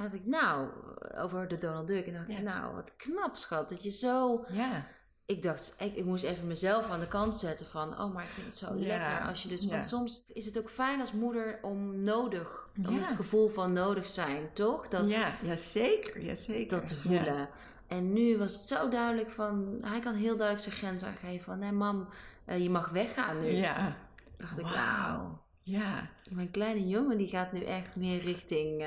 [0.01, 0.69] En dacht ik, nou,
[1.17, 2.07] over de Donald Duck.
[2.07, 3.69] En dacht ik, nou, wat knap schat.
[3.69, 4.45] Dat je zo...
[4.49, 4.87] Ja.
[5.27, 8.01] Ik dacht, ik, ik moest even mezelf aan de kant zetten van...
[8.01, 8.87] Oh, maar ik vind het zo Ja.
[8.87, 9.63] lekker als je dus...
[9.63, 9.69] Ja.
[9.69, 12.69] Want soms is het ook fijn als moeder om nodig...
[12.87, 13.01] Om Ja.
[13.01, 14.89] het gevoel van nodig zijn, toch?
[14.89, 16.23] Dat, ja, ja, zeker.
[16.23, 16.79] Ja, zeker.
[16.79, 17.49] dat te voelen.
[17.87, 19.79] En nu was het zo duidelijk van...
[19.83, 21.59] Hij kan heel duidelijk zijn grens aangeven van...
[21.59, 22.09] Nee, mam,
[22.45, 23.47] eh, je mag weggaan nu.
[23.51, 23.79] Ja.
[23.79, 23.97] ja.
[24.37, 25.43] dacht ik, Wauw.
[25.63, 26.11] Ja.
[26.31, 28.83] Mijn kleine jongen die gaat nu echt meer richting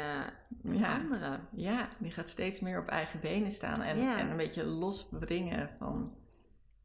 [0.64, 0.98] het Ja.
[1.00, 1.40] andere.
[1.56, 4.20] Ja, die gaat steeds meer op eigen benen staan en, Ja.
[4.20, 6.16] en een beetje losbrengen van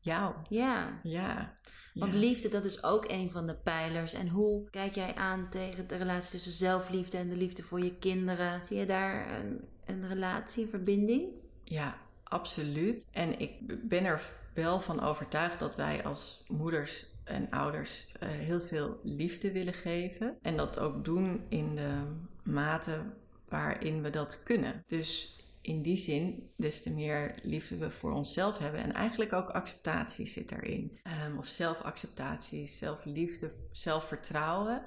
[0.00, 0.34] jou.
[0.48, 1.56] Ja, Ja.
[1.94, 4.12] want liefde dat is ook een van de pijlers.
[4.14, 7.98] En hoe kijk jij aan tegen de relatie tussen zelfliefde en de liefde voor je
[7.98, 8.66] kinderen?
[8.66, 11.28] Zie je daar een, een relatie, een verbinding?
[11.64, 13.06] Ja, absoluut.
[13.10, 13.52] En ik
[13.88, 14.22] ben er
[14.54, 20.38] wel van overtuigd dat wij als moeders en ouders eh, heel veel liefde willen geven.
[20.42, 22.02] En dat ook doen in de
[22.42, 23.00] mate
[23.48, 24.84] waarin we dat kunnen.
[24.86, 28.80] Dus in die zin, des te meer liefde we voor onszelf hebben.
[28.80, 30.98] En eigenlijk ook acceptatie zit daarin.
[31.02, 34.82] Ehm, of zelfacceptatie, zelfliefde, zelfvertrouwen.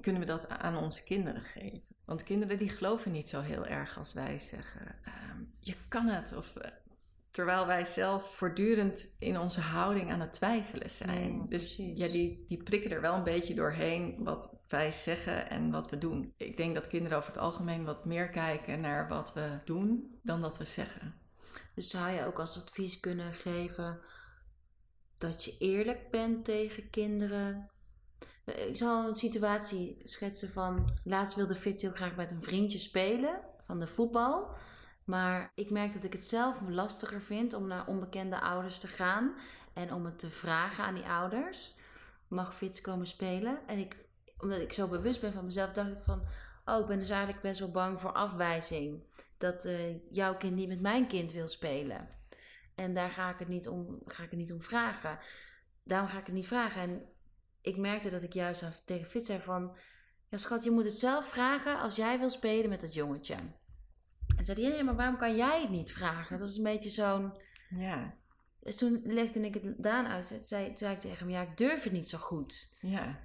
[0.00, 1.82] Kunnen we dat aan onze kinderen geven?
[2.04, 6.36] Want kinderen die geloven niet zo heel erg als wij zeggen: ehm, je kan het.
[6.36, 6.70] Of, eh,
[7.36, 11.36] terwijl wij zelf voortdurend in onze houding aan het twijfelen zijn.
[11.36, 11.98] Ja, dus precies.
[11.98, 15.98] ja, die, die prikken er wel een beetje doorheen wat wij zeggen en wat we
[15.98, 16.32] doen.
[16.36, 20.40] Ik denk dat kinderen over het algemeen wat meer kijken naar wat we doen dan
[20.40, 21.14] dat we zeggen.
[21.74, 24.00] Dus zou je ook als advies kunnen geven
[25.18, 27.70] dat je eerlijk bent tegen kinderen?
[28.44, 30.88] Eh, Ik zal een situatie schetsen van...
[31.04, 34.56] Laatst wilde Fitz heel graag met een vriendje spelen van de voetbal.
[35.06, 39.34] Maar ik merk dat ik het zelf lastiger vind om naar onbekende ouders te gaan.
[39.74, 41.74] En om het te vragen aan die ouders.
[42.28, 43.58] Mag Fitz komen spelen?
[43.66, 43.96] En ik,
[44.38, 46.22] omdat ik zo bewust ben van mezelf, dacht ik van...
[46.64, 49.02] Oh, ik ben dus eigenlijk best wel bang voor afwijzing
[49.38, 52.08] dat eh, jouw kind niet met mijn kind wil spelen.
[52.74, 55.18] En daar ga ik, het niet om, ga ik het niet om vragen.
[55.84, 56.80] Daarom ga ik het niet vragen.
[56.80, 57.02] En
[57.60, 59.76] ik merkte dat ik juist tegen Fitz zei van...
[60.28, 63.36] Ja schat, je moet het zelf vragen als jij wil spelen met dat jongetje.
[64.36, 66.38] En zei hij, maar waarom kan jij het niet vragen?
[66.38, 67.32] Dat is een beetje zo'n...
[67.76, 68.14] Ja,
[68.60, 70.28] Dus toen legde ik het Daan uit.
[70.28, 72.76] Toen zei, toen zei ik tegen hem, ja, ik durf het niet zo goed.
[72.80, 73.24] ja.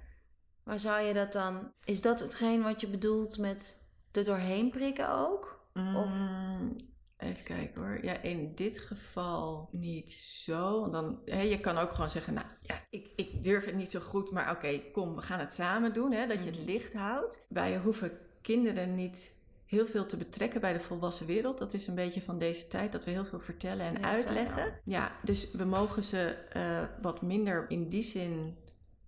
[0.64, 1.72] Maar zou je dat dan...
[1.84, 5.66] Is dat hetgeen wat je bedoelt met er doorheen prikken ook?
[5.74, 6.76] Of- Mm,
[7.16, 8.04] even kijken hoor.
[8.04, 10.88] Ja, in dit geval niet zo.
[10.90, 14.00] Dan, hè, je kan ook gewoon zeggen, nou ja, ik, ik durf het niet zo
[14.00, 16.12] goed, maar oké, kom, we gaan het samen doen.
[16.12, 16.66] Hè, dat je het Mhm.
[16.66, 17.46] licht houdt.
[17.48, 19.41] Wij hoeven kinderen niet
[19.72, 21.58] heel veel te betrekken bij de volwassen wereld.
[21.58, 24.80] Dat is een beetje van deze tijd, dat we heel veel vertellen en Ja, uitleggen.
[24.84, 28.56] Ja, dus we mogen ze eh, wat minder in die zin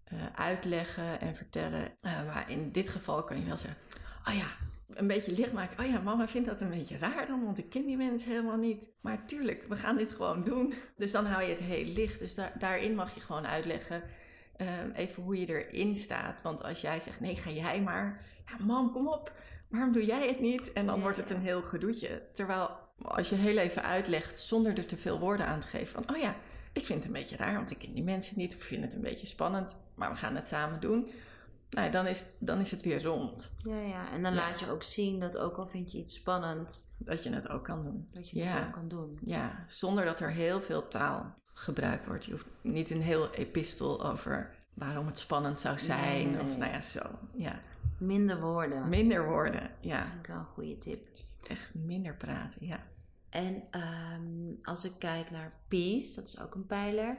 [0.04, 1.82] eh, uitleggen en vertellen.
[2.00, 3.78] Eh, maar in dit geval kan je wel zeggen,
[4.28, 4.46] oh ja,
[4.88, 5.84] een beetje licht maken.
[5.84, 8.58] Oh ja, mama vindt dat een beetje raar dan, want ik ken die mensen helemaal
[8.58, 8.88] niet.
[9.00, 10.74] Maar tuurlijk, we gaan dit gewoon doen.
[10.96, 12.18] Dus dan hou je het heel licht.
[12.18, 14.02] Dus daar, daarin mag je gewoon uitleggen
[14.94, 16.42] even hoe je erin staat.
[16.42, 18.24] Want als jij zegt, nee, ga jij maar.
[18.46, 19.32] Ja, mam, kom op.
[19.74, 20.72] Waarom doe jij het niet?
[20.72, 22.22] En dan Ja, wordt het een heel gedoetje.
[22.32, 22.70] Terwijl
[23.02, 26.20] als je heel even uitlegt zonder er te veel woorden aan te geven van, oh
[26.22, 26.34] ja,
[26.72, 28.54] ik vind het een beetje raar, want ik ken die mensen niet.
[28.54, 31.10] Of ik vind het een beetje spannend, maar we gaan het samen doen.
[31.70, 33.54] Nou, dan is, dan is het weer rond.
[33.64, 34.10] Ja, ja.
[34.12, 34.38] En dan Ja.
[34.38, 37.64] laat je ook zien dat ook al vind je iets spannend, Dat je het ook
[37.64, 38.08] kan doen.
[38.12, 39.18] dat je het ook kan doen.
[39.24, 42.24] Ja, zonder dat er heel veel taal gebruikt wordt.
[42.24, 46.26] Je hoeft niet een heel epistel over waarom het spannend zou zijn.
[46.26, 47.00] Nee, nee, Of nou ja, zo.
[47.36, 47.60] Ja.
[48.06, 48.88] Minder woorden.
[48.88, 49.70] Minder woorden.
[49.80, 51.08] Ja, vind ik wel een goede tip.
[51.48, 52.66] echt minder praten.
[52.66, 52.86] Ja.
[53.28, 57.18] En ehm, als ik kijk naar peace, dat is ook een pijler.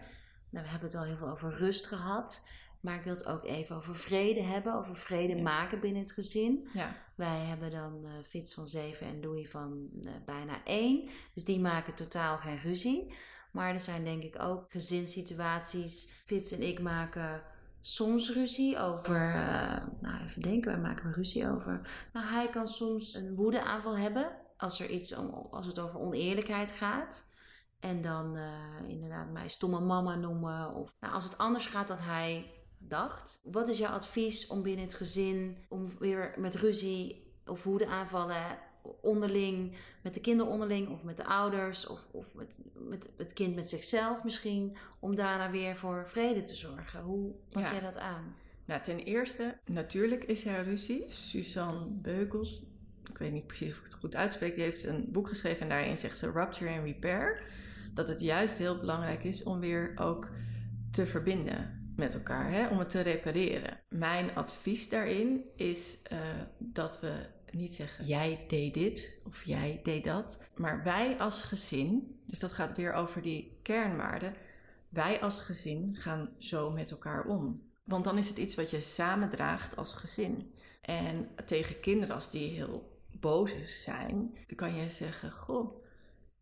[0.50, 2.50] Nou, we hebben het al heel veel over rust gehad.
[2.80, 4.74] Maar ik wil het ook even over vrede hebben.
[4.76, 5.42] Over vrede Ja.
[5.42, 6.68] maken binnen het gezin.
[6.74, 6.96] Ja.
[7.16, 11.10] Wij hebben dan eh Fitz van 7 en Louis van eh, bijna 1.
[11.34, 13.14] Dus die maken totaal geen ruzie.
[13.52, 16.10] Maar er zijn denk ik ook gezinssituaties.
[16.26, 17.42] Fitz en ik maken
[17.86, 19.34] soms ruzie over...
[19.34, 21.82] eh, nou, even denken, waar maken we ruzie over?
[22.14, 24.38] Nou, hij kan soms een woedeaanval hebben.
[24.58, 27.34] Als, er iets om, als het over oneerlijkheid gaat.
[27.80, 30.74] En dan eh, inderdaad mij stomme mama noemen.
[30.74, 33.40] Of nou, als het anders gaat dan hij dacht.
[33.44, 38.60] Wat is jouw advies om binnen het gezin, om weer met ruzie of woedeaanvallen
[39.02, 43.56] onderling, met de kinderen onderling of met de ouders of, of met, met het kind
[43.56, 47.02] met zichzelf misschien, om daarna weer voor vrede te zorgen?
[47.02, 47.72] Hoe pak Ja.
[47.72, 48.36] jij dat aan?
[48.66, 51.04] Nou, ten eerste, natuurlijk is er ruzie.
[51.08, 52.64] Suzanne Beukels,
[53.10, 55.70] ik weet niet precies of ik het goed uitspreek, die heeft een boek geschreven en
[55.70, 57.44] daarin zegt ze Rupture and Repair.
[57.94, 60.30] Dat het juist heel belangrijk is om weer ook
[60.92, 62.68] te verbinden met elkaar, hè?
[62.68, 63.80] om het te repareren.
[63.90, 66.20] Mijn advies daarin is eh,
[66.58, 67.14] dat we
[67.56, 72.52] niet zeggen jij deed dit of jij deed dat, maar wij als gezin, dus dat
[72.52, 74.34] gaat weer over die kernwaarden,
[74.90, 77.64] wij als gezin gaan zo met elkaar om.
[77.84, 80.54] Want dan is het iets wat je samen draagt als gezin.
[80.82, 85.84] En tegen kinderen, als die heel boos zijn, dan kan je zeggen: Goh,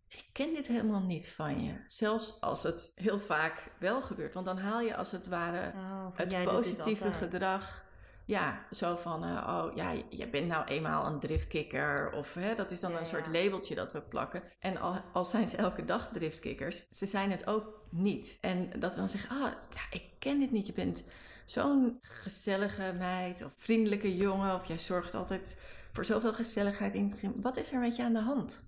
[0.08, 1.74] ik ken dit helemaal niet van je.
[1.88, 4.34] Zelfs als het heel vaak wel gebeurt.
[4.34, 7.86] Want dan haal je als het ware Oh, het positieve gedrag.
[8.26, 12.12] Ja, zo van, eh, oh ja, je bent nou eenmaal een driftkikker.
[12.12, 14.44] Of hè, dat is dan Ja, een soort labeltje dat we plakken.
[14.60, 18.38] En al, al zijn ze elke dag driftkikkers, ze zijn het ook niet.
[18.42, 20.68] En dat we dan zeggen, ah, ja, ik ken dit niet.
[20.68, 21.04] Je bent
[21.46, 24.56] zo'n gezellige meid of vriendelijke jongen.
[24.56, 25.62] Of jij zorgt altijd
[25.92, 27.42] voor zoveel gezelligheid in het.
[27.42, 28.64] Wat is er met je aan de hand?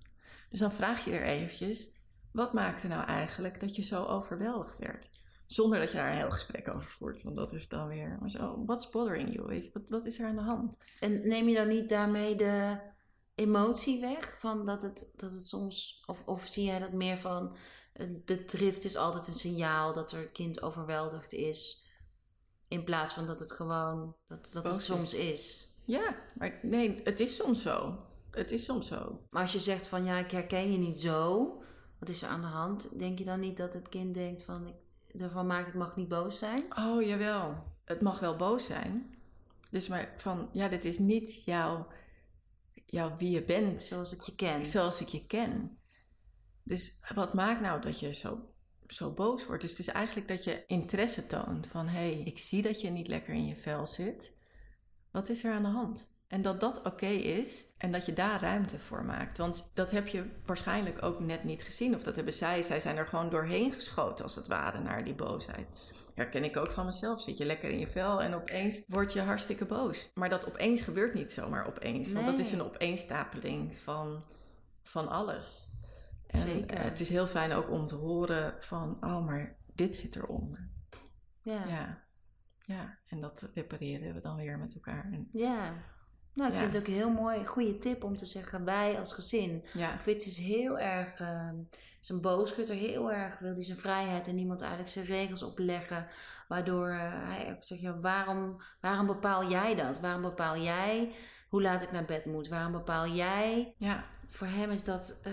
[0.48, 1.96] Dus dan vraag je er eventjes,
[2.32, 5.10] wat maakte nou eigenlijk dat je zo overweldigd werd?
[5.46, 7.22] Zonder dat je daar een heel gesprek over voert.
[7.22, 8.64] Want dat is dan weer maar zo.
[8.64, 9.46] What's bothering you?
[9.46, 10.76] Weet je, wat, wat is er aan de hand?
[11.00, 12.78] En neem je dan niet daarmee de
[13.34, 14.38] emotie weg?
[14.38, 16.02] Van dat het, dat het soms.
[16.06, 17.56] Of, of zie jij dat meer van.
[18.24, 21.88] De drift is altijd een signaal dat er kind overweldigd is.
[22.68, 24.16] In plaats van dat het gewoon.
[24.28, 24.84] Dat, dat het Boos is.
[24.84, 25.74] soms is.
[25.84, 27.98] Ja, maar nee, het is soms zo.
[28.30, 29.20] Het is soms zo.
[29.30, 31.46] Maar als je zegt van ja, ik herken je niet zo.
[31.98, 32.98] Wat is er aan de hand?
[32.98, 34.66] Denk je dan niet dat het kind denkt van.
[34.66, 34.74] Ik,
[35.20, 36.62] ervan maakt ik mag niet boos zijn?
[36.78, 37.74] Oh, jawel.
[37.84, 39.14] Het mag wel boos zijn.
[39.70, 41.86] Dus maar van, ja, dit is niet jouw,
[42.86, 43.82] jouw wie je bent.
[43.82, 44.66] Zoals ik je ken.
[44.66, 45.78] zoals ik je ken.
[46.62, 48.52] Dus wat maakt nou dat je zo,
[48.86, 49.62] zo boos wordt?
[49.62, 51.86] Dus het is eigenlijk dat je interesse toont van...
[51.86, 54.38] hé, hey, ik zie dat je niet lekker in je vel zit.
[55.10, 56.15] Wat is er aan de hand?
[56.28, 59.38] En dat dat oké is en dat je daar ruimte voor maakt.
[59.38, 61.94] Want dat heb je waarschijnlijk ook net niet gezien.
[61.94, 62.62] Of dat hebben zij.
[62.62, 65.66] Zij zijn er gewoon doorheen geschoten als het ware naar die boosheid.
[66.14, 67.20] Herken ik ook van mezelf.
[67.20, 70.10] Zit je lekker in je vel en opeens word je hartstikke boos.
[70.14, 72.12] Maar dat opeens gebeurt niet zomaar opeens.
[72.12, 74.22] Want dat is een opeenstapeling van,
[74.82, 75.74] van alles.
[76.26, 76.76] En Zeker.
[76.76, 80.70] eh, het is heel fijn ook om te horen van, oh, maar dit zit eronder.
[81.42, 81.66] Ja.
[81.68, 82.04] Ja.
[82.60, 85.04] ja, en dat repareren we dan weer met elkaar.
[85.12, 85.74] En, Ja.
[86.36, 86.60] Nou, ik Ja.
[86.62, 89.64] vind het ook een heel mooi, goede tip om te zeggen wij als gezin.
[89.72, 91.48] ja, Fitz is heel erg, uh,
[92.00, 96.06] zijn boosgutter heel erg, wil hij zijn vrijheid en niemand eigenlijk zijn regels opleggen.
[96.48, 100.00] Waardoor eh, hij ook zegt, ja, waarom, waarom bepaal jij dat?
[100.00, 101.12] Waarom bepaal jij
[101.48, 102.48] hoe laat ik naar bed moet?
[102.48, 103.74] Waarom bepaal jij?
[103.78, 105.32] ja, Voor hem is dat, eh,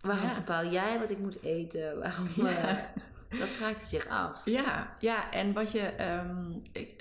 [0.00, 0.34] waarom Ja.
[0.34, 1.98] bepaal jij wat ik moet eten?
[1.98, 2.92] Waarom, eh, Ja.
[3.28, 4.44] Dat vraagt hij zich af.
[4.44, 5.80] Ja, ja, en wat je.
[5.80, 6.52] ehm,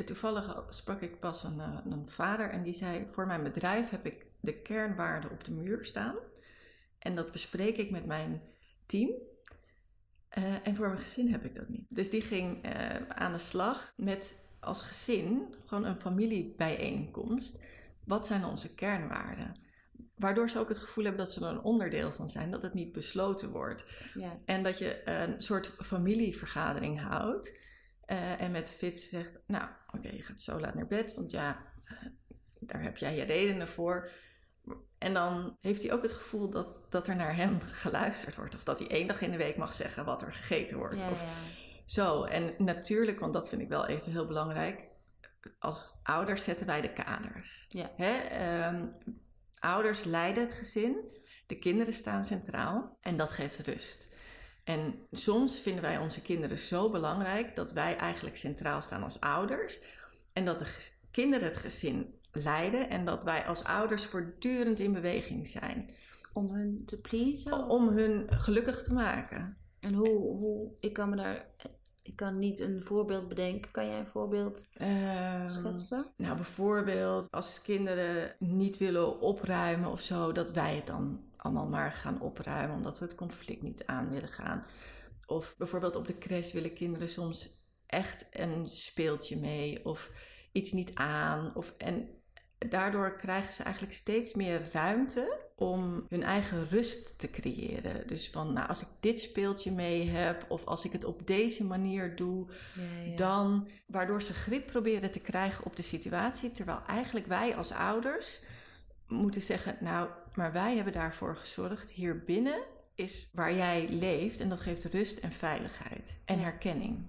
[0.06, 4.06] toevallig sprak ik pas een, eh, een vader en die zei: Voor mijn bedrijf heb
[4.06, 6.16] ik de kernwaarden op de muur staan.
[7.00, 8.42] En dat bespreek ik met mijn
[8.86, 9.10] team.
[10.30, 11.86] Eh, en voor mijn gezin heb ik dat niet.
[11.90, 17.60] Dus die ging eh, aan de slag met als gezin gewoon een familiebijeenkomst.
[18.04, 19.56] Wat zijn onze kernwaarden?
[20.18, 22.74] Waardoor ze ook het gevoel hebben dat ze er een onderdeel van zijn, dat het
[22.74, 23.86] niet besloten wordt.
[24.14, 24.38] Ja.
[24.46, 27.60] En dat je een soort familievergadering houdt.
[28.06, 31.64] eh, en met Fitz zegt, nou oké, je gaat zo laat naar bed, want ja,
[31.86, 31.96] eh,
[32.60, 34.10] daar heb jij je redenen voor.
[34.98, 38.56] En dan heeft hij ook het gevoel dat, dat er naar hem geluisterd wordt.
[38.56, 41.00] Of dat hij één dag in de week mag zeggen wat er gegeten wordt.
[41.00, 41.28] Ja, Of ja.
[41.86, 42.24] zo.
[42.24, 44.84] En natuurlijk, want dat vind ik wel even heel belangrijk.
[45.60, 47.66] Als ouders zetten wij de kaders.
[47.70, 47.92] Ja.
[47.96, 48.14] Hè?
[48.18, 48.88] ehm,
[49.60, 50.98] ouders leiden het gezin.
[51.48, 52.98] De kinderen staan centraal.
[53.02, 54.10] En dat geeft rust.
[54.64, 59.80] En soms vinden wij onze kinderen zo belangrijk dat wij eigenlijk centraal staan als ouders.
[60.34, 62.90] En dat de kinderen het gezin leiden.
[62.90, 65.90] En dat wij als ouders voortdurend in beweging zijn.
[66.34, 67.68] Om hun te pleasen?
[67.68, 69.58] Om hun gelukkig te maken.
[69.80, 71.46] En hoe, hoe, ik kan me daar,
[72.08, 73.72] ik kan niet een voorbeeld bedenken.
[73.72, 76.06] Kan jij een voorbeeld Ehm, schetsen?
[76.18, 81.92] Nou, bijvoorbeeld als kinderen niet willen opruimen of zo, dat wij het dan allemaal maar
[81.92, 84.66] gaan opruimen, omdat we het conflict niet aan willen gaan.
[85.26, 90.12] Of bijvoorbeeld op de crash willen kinderen soms echt een speeltje mee of
[90.52, 91.56] iets niet aan.
[91.56, 92.10] Of, en
[92.58, 98.08] daardoor krijgen ze eigenlijk steeds meer ruimte om hun eigen rust te creëren.
[98.08, 101.66] Dus van, nou, als ik dit speeltje mee heb of als ik het op deze
[101.66, 103.16] manier doe, Ja, ja.
[103.16, 106.52] dan waardoor ze grip proberen te krijgen op de situatie.
[106.52, 108.42] Terwijl eigenlijk wij als ouders
[109.08, 111.90] moeten zeggen: Nou, Maar wij hebben daarvoor gezorgd.
[111.92, 112.60] Hier binnen
[112.96, 116.44] is waar jij leeft en dat geeft rust en veiligheid en Ja.
[116.44, 117.06] herkenning.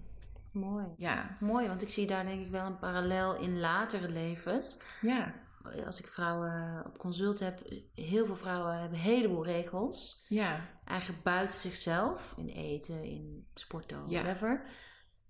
[0.52, 0.84] Mooi.
[0.96, 4.82] Ja, Mooi, want ik zie daar denk ik wel een parallel in latere levens.
[5.00, 5.34] ja,
[5.86, 7.60] Als ik vrouwen op consult heb,
[7.94, 10.24] heel veel vrouwen hebben een heleboel regels.
[10.28, 14.22] ja, Eigenlijk buiten zichzelf, in eten, in sporten, Ja.
[14.22, 14.70] whatever.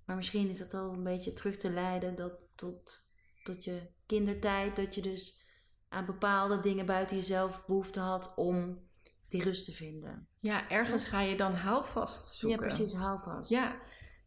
[0.04, 3.00] Maar misschien is dat al een beetje terug te leiden dat, tot,
[3.42, 5.46] tot je kindertijd, dat je dus
[5.88, 8.86] aan bepaalde dingen buiten jezelf behoefte had om
[9.28, 10.28] die rust te vinden.
[10.40, 10.70] ja.
[10.70, 12.60] Ergens ga je dan houvast zoeken.
[12.68, 13.50] Ja, precies, hou vast.
[13.50, 13.80] Ja,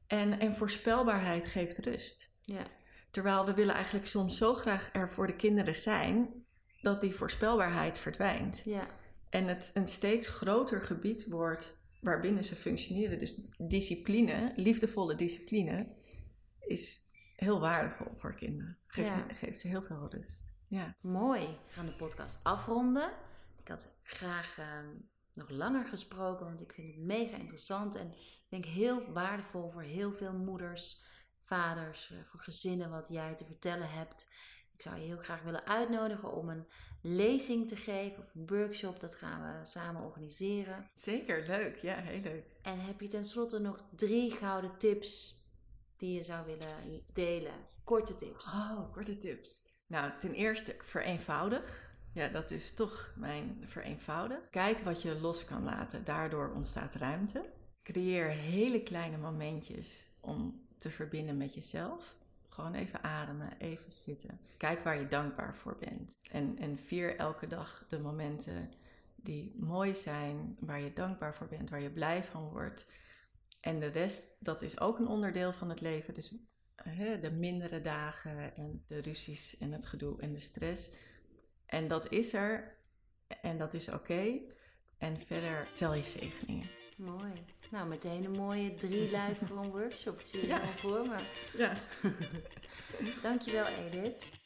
[0.07, 2.31] en, en voorspelbaarheid geeft rust.
[2.41, 2.63] ja.
[3.11, 6.45] Terwijl we willen eigenlijk soms zo graag er voor de kinderen zijn,
[6.81, 8.61] dat die voorspelbaarheid verdwijnt.
[8.65, 8.87] ja.
[9.29, 13.19] En het een steeds groter gebied wordt waarbinnen ze functioneren.
[13.19, 15.87] Dus discipline, liefdevolle discipline,
[16.59, 18.77] is heel waardevol voor kinderen.
[18.87, 19.25] Geeft, Ja.
[19.33, 20.53] geeft ze heel veel rust.
[20.67, 20.95] Ja.
[21.01, 21.41] Mooi.
[21.41, 23.11] We gaan de podcast afronden.
[23.61, 24.87] Ik had graag ehm,
[25.33, 27.95] nog langer gesproken, want ik vind het mega interessant.
[27.95, 31.01] En ik denk heel waardevol voor heel veel moeders,
[31.51, 34.33] vaders, eh, voor gezinnen wat jij te vertellen hebt.
[34.73, 36.65] Ik zou je heel graag willen uitnodigen om een
[37.01, 38.99] lezing te geven of een workshop.
[38.99, 40.89] Dat gaan we samen organiseren.
[40.93, 41.77] Zeker, leuk.
[41.77, 42.45] Ja, heel leuk.
[42.61, 45.35] En heb je tenslotte nog drie gouden tips
[45.97, 47.53] die je zou willen delen?
[47.83, 48.45] Korte tips.
[48.45, 49.69] Oh, korte tips.
[49.87, 51.89] Nou, ten eerste vereenvoudig.
[52.13, 54.49] Ja, dat is toch mijn vereenvoudig.
[54.49, 56.03] Kijk wat je los kan laten.
[56.03, 57.53] Daardoor ontstaat ruimte.
[57.83, 62.15] Creëer hele kleine momentjes om te verbinden met jezelf.
[62.47, 64.39] Gewoon even ademen, even zitten.
[64.57, 66.17] Kijk waar je dankbaar voor bent.
[66.31, 68.71] En, en vier elke dag de momenten
[69.15, 72.91] die mooi zijn, waar je dankbaar voor bent, waar je blij van wordt.
[73.61, 76.13] En de rest, dat is ook een onderdeel van het leven.
[76.13, 76.35] Dus
[76.75, 80.93] hè, de mindere dagen en de ruzies en het gedoe en de stress.
[81.65, 82.77] En dat is er
[83.41, 84.39] en dat is oké.
[84.97, 86.69] En verder tel je zegeningen.
[86.97, 87.45] Mooi.
[87.71, 90.19] Nou, meteen een mooie drie luik voor een workshop.
[90.19, 90.55] Ik zie het Ja.
[90.55, 91.19] helemaal voor me.
[91.57, 91.77] Ja.
[93.27, 94.39] Dankjewel, Edith.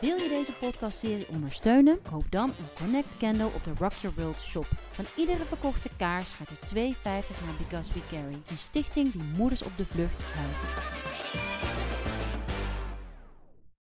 [0.00, 2.02] Wil je deze podcastserie ondersteunen?
[2.10, 4.66] Koop dan een Connect Candle op de Rock Your World shop.
[4.90, 8.42] Van iedere verkochte kaars gaat er 2,50 naar Because We Carry.
[8.48, 10.74] Een stichting die moeders op de vlucht helpt.